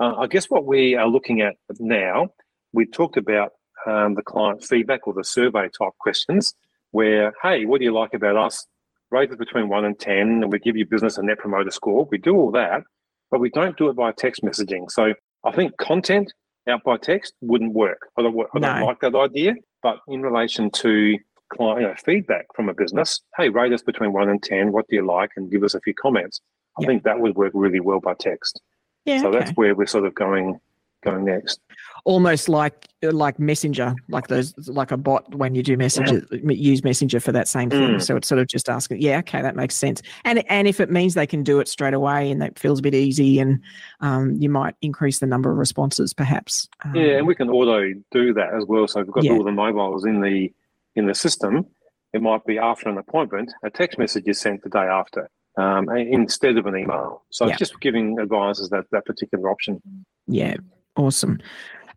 [0.00, 2.28] uh, I guess what we are looking at now,
[2.72, 3.52] we talked about
[3.86, 6.54] um, the client feedback or the survey type questions
[6.92, 8.66] where, hey, what do you like about us?
[9.10, 12.08] Rate it between one and 10, and we give you business a net promoter score.
[12.10, 12.82] We do all that,
[13.30, 14.90] but we don't do it by text messaging.
[14.90, 15.12] So
[15.44, 16.32] I think content
[16.68, 18.08] out by text wouldn't work.
[18.16, 18.86] I don't, I don't No.
[18.86, 19.54] like that idea.
[19.82, 21.16] But in relation to
[21.50, 24.72] client you know, feedback from a business, hey, rate us between one and 10.
[24.72, 25.30] What do you like?
[25.36, 26.40] And give us a few comments.
[26.78, 26.86] I Yeah.
[26.88, 28.60] think that would work really well by text.
[29.04, 29.38] Yeah, so okay.
[29.38, 30.60] that's where we're sort of going
[31.04, 31.60] going next.
[32.06, 37.18] Almost like like messenger like those like a bot when you do messenger use messenger
[37.20, 38.02] for that same thing Mm.
[38.02, 40.88] so it's sort of just asking yeah okay that makes sense and and if it
[40.90, 43.60] means they can do it straight away and that feels a bit easy and
[44.00, 47.92] um, you might increase the number of responses perhaps um, Yeah, and we can auto
[48.12, 48.86] do that as well.
[48.86, 49.32] So if we've got Yeah.
[49.32, 50.52] all the mobiles in the
[50.94, 51.66] in the system,
[52.12, 55.28] it might be after an appointment, a text message is sent the day after.
[55.58, 57.22] Um, instead of an email.
[57.30, 57.56] So Yeah.
[57.56, 59.80] just giving advisors that, that particular option.
[60.28, 60.56] yeah
[60.98, 61.38] awesome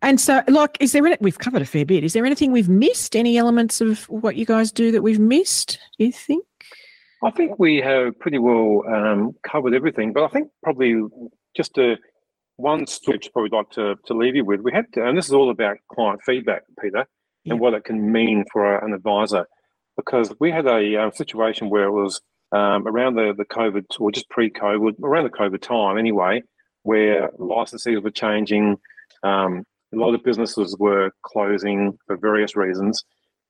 [0.02, 2.68] and so like is there any, we've covered a fair bit is there anything we've
[2.68, 6.44] missed any elements of what you guys do that we've missed do you think
[7.22, 11.02] I think we have pretty well um, covered everything, but I think probably
[11.54, 11.98] just a
[12.56, 14.60] one switch probably like to, to leave you with.
[14.60, 17.04] We had to, and this is all about client feedback, Peita,
[17.44, 17.52] Yeah.
[17.52, 19.46] and what it can mean for an advisor,
[19.96, 22.22] because we had a um, situation where it was
[22.52, 26.42] um, around the, the COVID or just pre-COVID, around the COVID time anyway,
[26.84, 28.78] where licensees were changing,
[29.22, 33.04] um, a lot of businesses were closing for various reasons,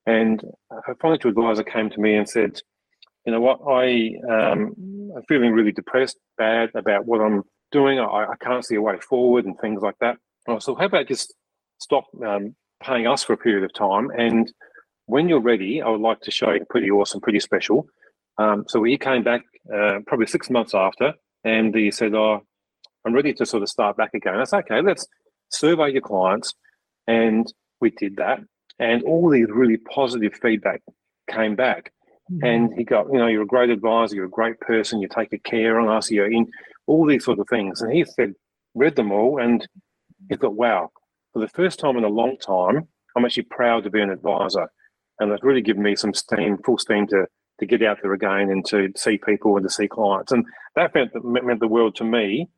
[0.06, 2.60] and a financial advisor came to me and said,
[3.26, 4.74] you know what, I um,
[5.16, 7.98] I'm feeling really depressed, bad about what I'm doing.
[7.98, 10.16] I, I can't see a way forward and things like that.
[10.46, 11.34] And I said, how about just
[11.78, 14.10] stop um, paying us for a period of time?
[14.16, 14.50] And
[15.06, 17.86] when you're ready, I would like to show you pretty awesome, pretty special.
[18.38, 21.14] Um, so he came back uh, probably six months after
[21.44, 22.42] and he said, oh,
[23.04, 24.36] I'm ready to sort of start back again.
[24.36, 25.06] I said, okay, let's
[25.50, 26.54] survey your clients.
[27.06, 28.40] And we did that.
[28.78, 30.82] And all these really positive feedback
[31.28, 31.92] came back
[32.30, 32.44] mm-hmm.
[32.44, 35.32] and he got, you know, you're a great advisor, you're a great person, you take
[35.32, 36.46] a care on us, you're in
[36.86, 37.82] all these sort of things.
[37.82, 38.34] And he said,
[38.74, 39.66] read them all, and
[40.28, 40.90] he thought, wow,
[41.32, 44.70] for the first time in a long time, I'm actually proud to be an advisor.
[45.18, 47.26] And it's really given me some steam, full steam to
[47.60, 50.32] to get out there again and to see people and to see clients.
[50.32, 50.44] And
[50.76, 52.48] that meant, meant the world to me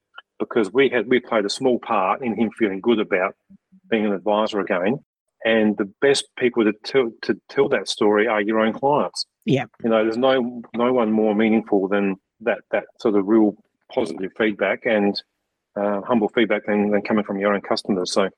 [0.45, 3.34] because we had we played a small part in him feeling good about
[3.90, 4.99] being an advisor again.
[5.45, 9.24] And the best people to tell to tell that story are your own clients.
[9.45, 9.64] Yeah.
[9.82, 13.57] You know, there's no no one more meaningful than that that sort of real
[13.93, 15.20] positive feedback and
[15.76, 18.12] uh, humble feedback than, than coming from your own customers.
[18.12, 18.28] So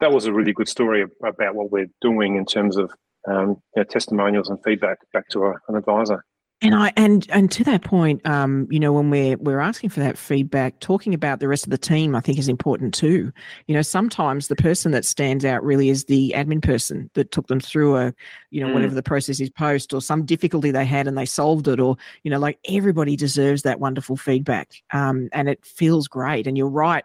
[0.00, 2.90] that was a really good story about what we're doing in terms of
[3.28, 6.24] um, you know, testimonials and feedback back to a, an advisor.
[6.60, 10.00] And I and and to that point, um, you know, when we're we're asking for
[10.00, 13.32] that feedback, talking about the rest of the team, I think is important too.
[13.68, 17.46] You know, sometimes the person that stands out really is the admin person that took
[17.46, 18.14] them through a,
[18.50, 18.74] you know, mm.
[18.74, 21.96] whatever the process is post or some difficulty they had and they solved it, or
[22.24, 26.48] you know, like everybody deserves that wonderful feedback, um, and it feels great.
[26.48, 27.04] And you're right.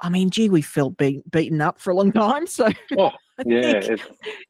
[0.00, 2.68] I mean, gee, we felt be- beaten up for a long time, so.
[2.96, 3.10] Oh
[3.44, 4.00] yeah, think,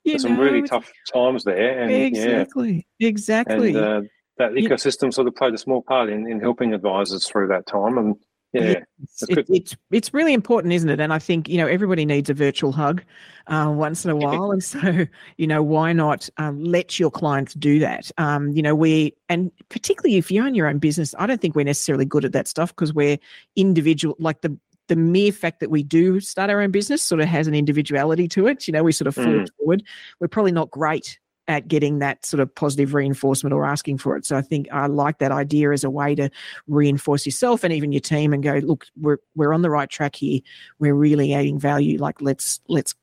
[0.04, 1.80] it's, some know, really tough times there.
[1.80, 3.08] And, exactly, yeah.
[3.08, 3.68] exactly.
[3.70, 4.02] And, uh,
[4.38, 7.98] that ecosystem sort of played a small part in, in helping advisors through that time.
[7.98, 8.16] And
[8.52, 11.00] yeah, it's, it, it's, it's really important, isn't it?
[11.00, 13.02] And I think you know everybody needs a virtual hug
[13.48, 15.06] uh, once in a while, and so
[15.36, 18.10] you know why not um, let your clients do that?
[18.18, 21.54] Um, you know we and particularly if you own your own business, I don't think
[21.54, 23.18] we're necessarily good at that stuff because we're
[23.56, 24.16] individual.
[24.18, 24.56] Like the
[24.88, 28.28] the mere fact that we do start our own business sort of has an individuality
[28.28, 28.66] to it.
[28.68, 29.48] You know, we sort of fall mm.
[29.58, 29.82] forward.
[30.20, 31.18] We're probably not great
[31.48, 34.26] at getting that sort of positive reinforcement or asking for it.
[34.26, 36.30] So I think I like that idea as a way to
[36.66, 40.16] reinforce yourself and even your team and go, look, we're we're on the right track
[40.16, 40.40] here.
[40.78, 41.98] We're really adding value.
[41.98, 42.94] Like let's let's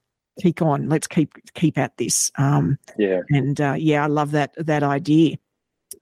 [0.42, 0.90] keep on.
[0.90, 2.32] Let's keep keep at this.
[2.38, 3.22] Um, yeah.
[3.30, 5.38] And uh, yeah, I love that that idea.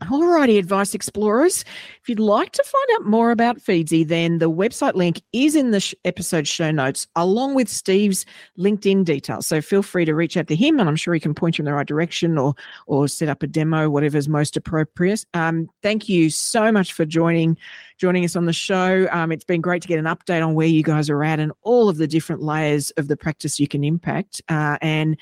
[0.03, 1.63] Alrighty, Advice Explorers.
[2.01, 5.71] If you'd like to find out more about Feedsy, then the website link is in
[5.71, 8.25] the sh- episode show notes, along with Steve's
[8.57, 9.47] LinkedIn details.
[9.47, 11.63] So feel free to reach out to him, and I'm sure he can point you
[11.63, 12.53] in the right direction or
[12.87, 15.25] or set up a demo, whatever's most appropriate.
[15.33, 17.57] Um, thank you so much for joining
[17.97, 19.07] joining us on the show.
[19.11, 21.51] Um, it's been great to get an update on where you guys are at and
[21.61, 25.17] all of the different layers of the practice you can impact, uh, and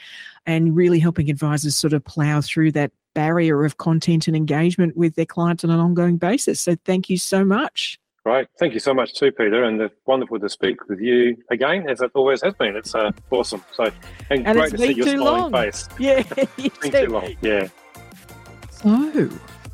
[0.46, 5.16] and really helping advisors sort of plow through that barrier of content and engagement with
[5.16, 6.60] their clients on an ongoing basis.
[6.60, 8.00] So thank you so much.
[8.26, 8.48] Right.
[8.60, 12.02] Thank you so much too, Peita, and it's wonderful to speak with you again, as
[12.02, 12.76] it always has been.
[12.76, 13.64] It's uh, awesome.
[13.74, 13.86] So,
[14.30, 15.52] and, and great to see your smiling long.
[15.52, 15.88] face.
[16.00, 16.24] Yeah,
[16.58, 16.92] you too.
[16.92, 17.36] too long.
[17.42, 17.70] Yeah.
[18.72, 19.30] So,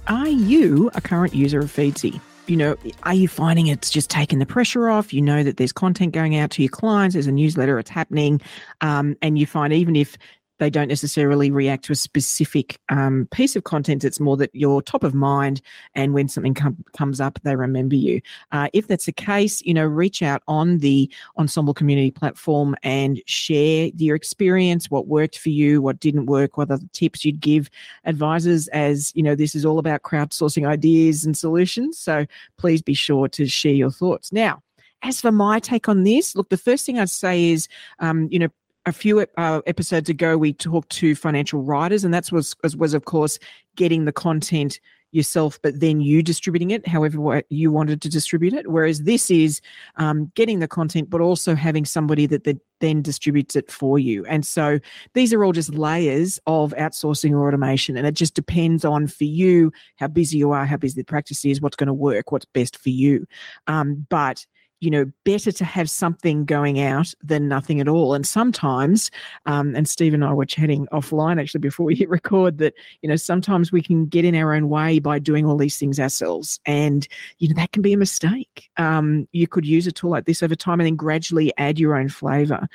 [0.07, 2.21] are you a current user of Feedsy?
[2.47, 5.11] You know, are you finding it's just taking the pressure off?
[5.11, 8.39] You know that there's content going out to your clients, there's a newsletter, it's happening,
[8.81, 10.15] um, and you find even if
[10.60, 14.03] they don't necessarily react to a specific um, piece of content.
[14.03, 15.62] It's more that you're top of mind,
[15.93, 18.22] and when something com- comes up, they remember you.
[18.51, 23.22] Uh, if that's the case, you know, reach out on the Ensombl community platform and
[23.26, 27.39] share your experience, what worked for you, what didn't work, what are the tips you'd
[27.39, 27.70] give
[28.06, 28.68] advisors.
[28.70, 31.97] As you know, this is all about crowdsourcing ideas and solutions.
[31.97, 32.26] So
[32.58, 34.32] please be sure to share your thoughts.
[34.32, 34.62] Now,
[35.01, 37.68] as for my take on this, look, the first thing I'd say is,
[37.99, 38.49] um, you know,
[38.86, 43.05] a few uh, episodes ago, we talked to financial writers, and that was, was, of
[43.05, 43.39] course
[43.75, 44.79] getting the content
[45.11, 48.69] yourself, but then you distributing it however you wanted to distribute it.
[48.69, 49.61] Whereas this is
[49.95, 54.25] um, getting the content, but also having somebody that, that then distributes it for you.
[54.25, 54.79] And so
[55.13, 59.23] these are all just layers of outsourcing or automation, and it just depends on for
[59.23, 62.45] you how busy you are, how busy the practice is, what's going to work, what's
[62.45, 63.25] best for you.
[63.67, 64.45] Um, but
[64.82, 68.13] you know, better to have something going out than nothing at all.
[68.13, 69.09] And sometimes,
[69.45, 73.09] um, and Steve and I were chatting offline actually before we hit record that, you
[73.09, 76.59] know, sometimes we can get in our own way by doing all these things ourselves.
[76.65, 77.07] And,
[77.39, 78.69] you know, that can be a mistake.
[78.78, 81.95] Um, you could use a tool like this over time and then gradually add your
[81.95, 82.67] own flavor.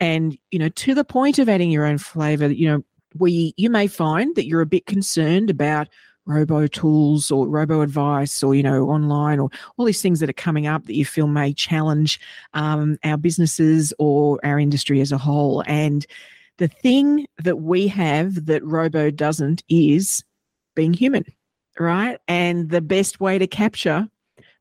[0.00, 2.84] And, you know, to the point of adding your own flavor, you know,
[3.18, 5.88] we you may find that you're a bit concerned about
[6.26, 10.34] robo tools or robo advice or you know online or all these things that are
[10.34, 12.20] coming up that you feel may challenge
[12.54, 15.64] um, our businesses or our industry as a whole.
[15.66, 16.06] And
[16.58, 20.22] the thing that we have that robo doesn't is
[20.74, 21.24] being human
[21.78, 22.18] right?
[22.28, 24.08] And the best way to capture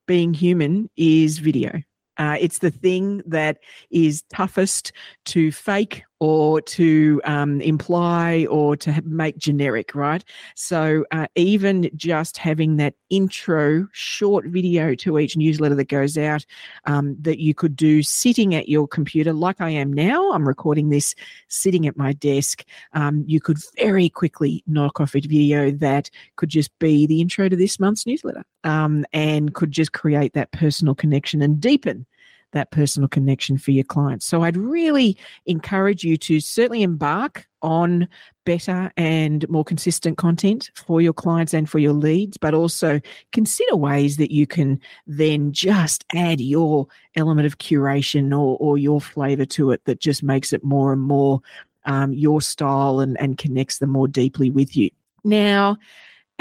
[0.08, 1.82] being human is video.
[2.18, 3.60] Uh, it's the thing that
[3.90, 4.92] is toughest
[5.26, 10.24] to fake or to um, imply or to make generic, right?
[10.56, 16.46] So uh, even just having that intro short video to each newsletter that goes out
[16.86, 20.90] um, that you could do sitting at your computer, like I am now, I'm recording
[20.90, 21.16] this
[21.48, 22.64] sitting at my desk.
[22.94, 27.50] Um, you could very quickly knock off a video that could just be the intro
[27.50, 32.06] to this month's newsletter um, and could just create that personal connection and deepen
[32.52, 34.26] that personal connection for your clients.
[34.26, 38.08] So I'd really encourage you to certainly embark on
[38.46, 43.00] better and more consistent content for your clients and for your leads, but also
[43.32, 49.00] consider ways that you can then just add your element of curation or, or your
[49.00, 51.42] flavor to it that just makes it more and more
[51.86, 54.90] um, your style and, and connects them more deeply with you.
[55.24, 55.78] Now,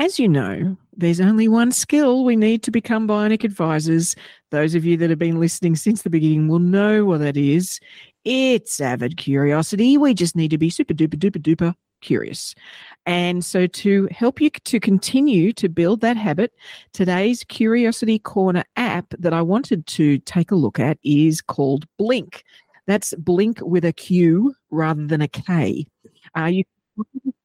[0.01, 4.17] as you know, there's only one skill we need to become bionic advisors.
[4.51, 7.79] Those of you that have been listening since the beginning will know what that is.
[8.25, 9.99] It's avid curiosity.
[9.99, 12.55] We just need to be super duper duper duper curious.
[13.05, 16.55] And so, to help you to continue to build that habit,
[16.95, 22.41] today's Curiosity Corner app that I wanted to take a look at is called Blinq.
[22.87, 25.87] That's Blinq with a Q rather than a K.
[26.35, 26.65] Uh, you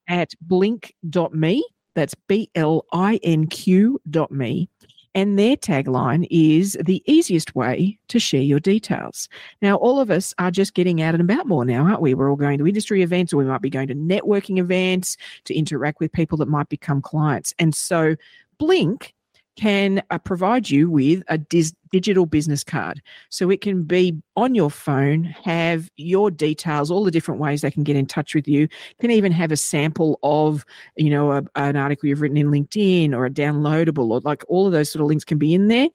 [0.07, 1.65] at blinq.me.
[1.95, 4.69] That's B L I N Q dot me.
[5.15, 9.29] And their tagline is the easiest way to share your details.
[9.61, 12.13] Now, all of us are just getting out and about more now, aren't we?
[12.13, 15.15] We're all going to industry events or we might be going to networking events
[15.45, 17.53] to interact with people that might become clients.
[17.59, 18.17] And so,
[18.59, 19.11] Blinq
[19.55, 23.01] can uh, provide you with a dis- digital business card.
[23.29, 27.71] So it can be on your phone, have your details, all the different ways they
[27.71, 28.67] can get in touch with you.
[28.99, 30.65] Can even have a sample of,
[30.97, 34.65] you know, a, an article you've written in LinkedIn or a downloadable or like all
[34.65, 35.87] of those sort of links can be in there.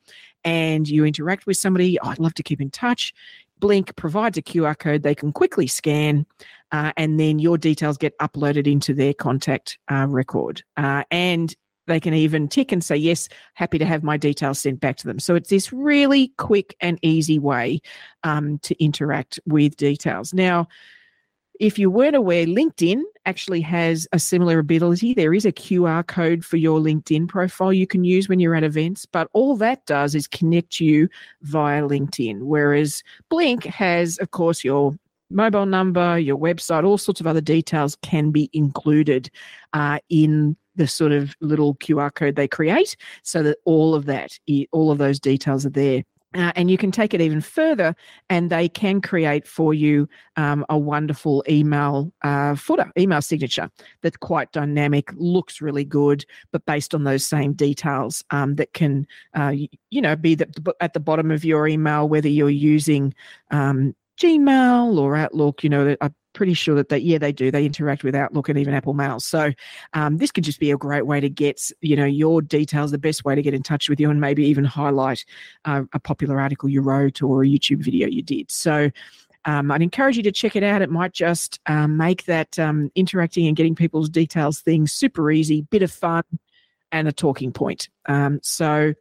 [0.43, 1.99] And you interact with somebody.
[2.01, 3.13] Oh, I'd love to keep in touch.
[3.61, 6.25] Blinq provides a QR code they can quickly scan,
[6.73, 10.63] uh, and then your details get uploaded into their contact uh, record.
[10.79, 11.55] Uh, and
[11.91, 15.07] they can even tick and say, Yes, happy to have my details sent back to
[15.07, 15.19] them.
[15.19, 17.81] So it's this really quick and easy way
[18.23, 20.33] um, to interact with details.
[20.33, 20.69] Now,
[21.59, 25.13] if you weren't aware, LinkedIn actually has a similar ability.
[25.13, 28.65] There is a QR code for your LinkedIn profile you can use when you're at
[28.65, 31.09] events, but all that does is connect you
[31.43, 32.41] via LinkedIn.
[32.41, 34.95] Whereas Blinq has, of course, your
[35.31, 39.31] mobile number, your website, all sorts of other details can be included
[39.75, 44.39] uh, in the sort of little QR code they create so that all of that,
[44.73, 46.05] all of those details are there.
[46.33, 47.93] Uh, and you can take it even further,
[48.29, 53.69] and they can create for you um, a wonderful email uh, footer, email signature
[54.03, 59.09] that's quite dynamic, looks really good, but based on those same details um, that can,
[59.35, 59.53] uh,
[59.91, 63.13] you know, be the, at the bottom of your email, whether you're using
[63.51, 65.65] um, Gmail or Outlook.
[65.65, 67.51] You know, I'm pretty sure that they, yeah, they do.
[67.51, 69.19] They interact with Outlook and even Apple Mail.
[69.21, 69.53] So
[69.95, 72.99] um, this could just be a great way to get, you know, your details, the
[72.99, 75.25] best way to get in touch with you and maybe even highlight
[75.65, 78.51] uh, a popular article you wrote or a YouTube video you did.
[78.51, 78.91] So
[79.47, 80.83] um, I'd encourage you to check it out.
[80.83, 85.63] It might just um, make that um, interacting and getting people's details thing super easy,
[85.63, 86.25] bit of fun,
[86.93, 87.89] and a talking point.
[88.07, 88.95] Um, so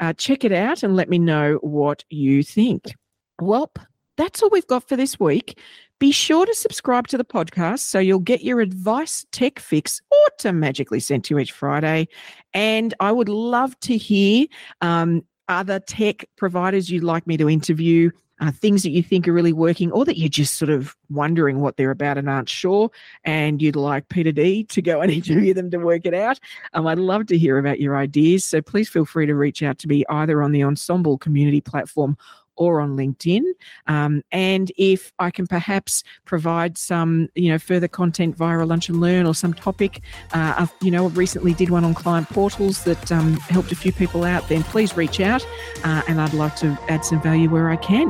[0.00, 2.94] uh, check it out and let me know what you think.
[3.40, 3.76] Welp,
[4.16, 5.58] that's all we've got for this week.
[5.98, 10.98] Be sure to subscribe to the podcast so you'll get your advice tech fix automatically
[10.98, 12.08] sent to you each Friday.
[12.54, 14.46] And I would love to hear
[14.80, 18.10] um, other tech providers you'd like me to interview.
[18.40, 21.60] Uh, things that you think are really working, or that you're just sort of wondering
[21.60, 22.90] what they're about and aren't sure,
[23.22, 26.40] and you'd like Peita D to go and interview them to work it out.
[26.72, 28.44] Um, I'd love to hear about your ideas.
[28.44, 32.16] So please feel free to reach out to me either on the Ensombl community platform
[32.56, 33.42] or on LinkedIn.
[33.86, 38.88] Um, and if I can perhaps provide some, you know, further content via a lunch
[38.88, 42.84] and learn or some topic, uh, I've, you know, recently did one on client portals
[42.84, 44.48] that um, helped a few people out.
[44.48, 45.46] Then please reach out,
[45.84, 48.08] uh, and I'd love to add some value where I can.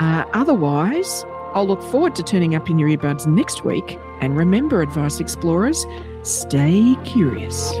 [0.00, 1.24] Uh, otherwise.
[1.54, 3.96] I'll look forward to turning up in your earbuds next week.
[4.20, 5.86] And remember, Advice Explorers,
[6.24, 7.72] stay curious.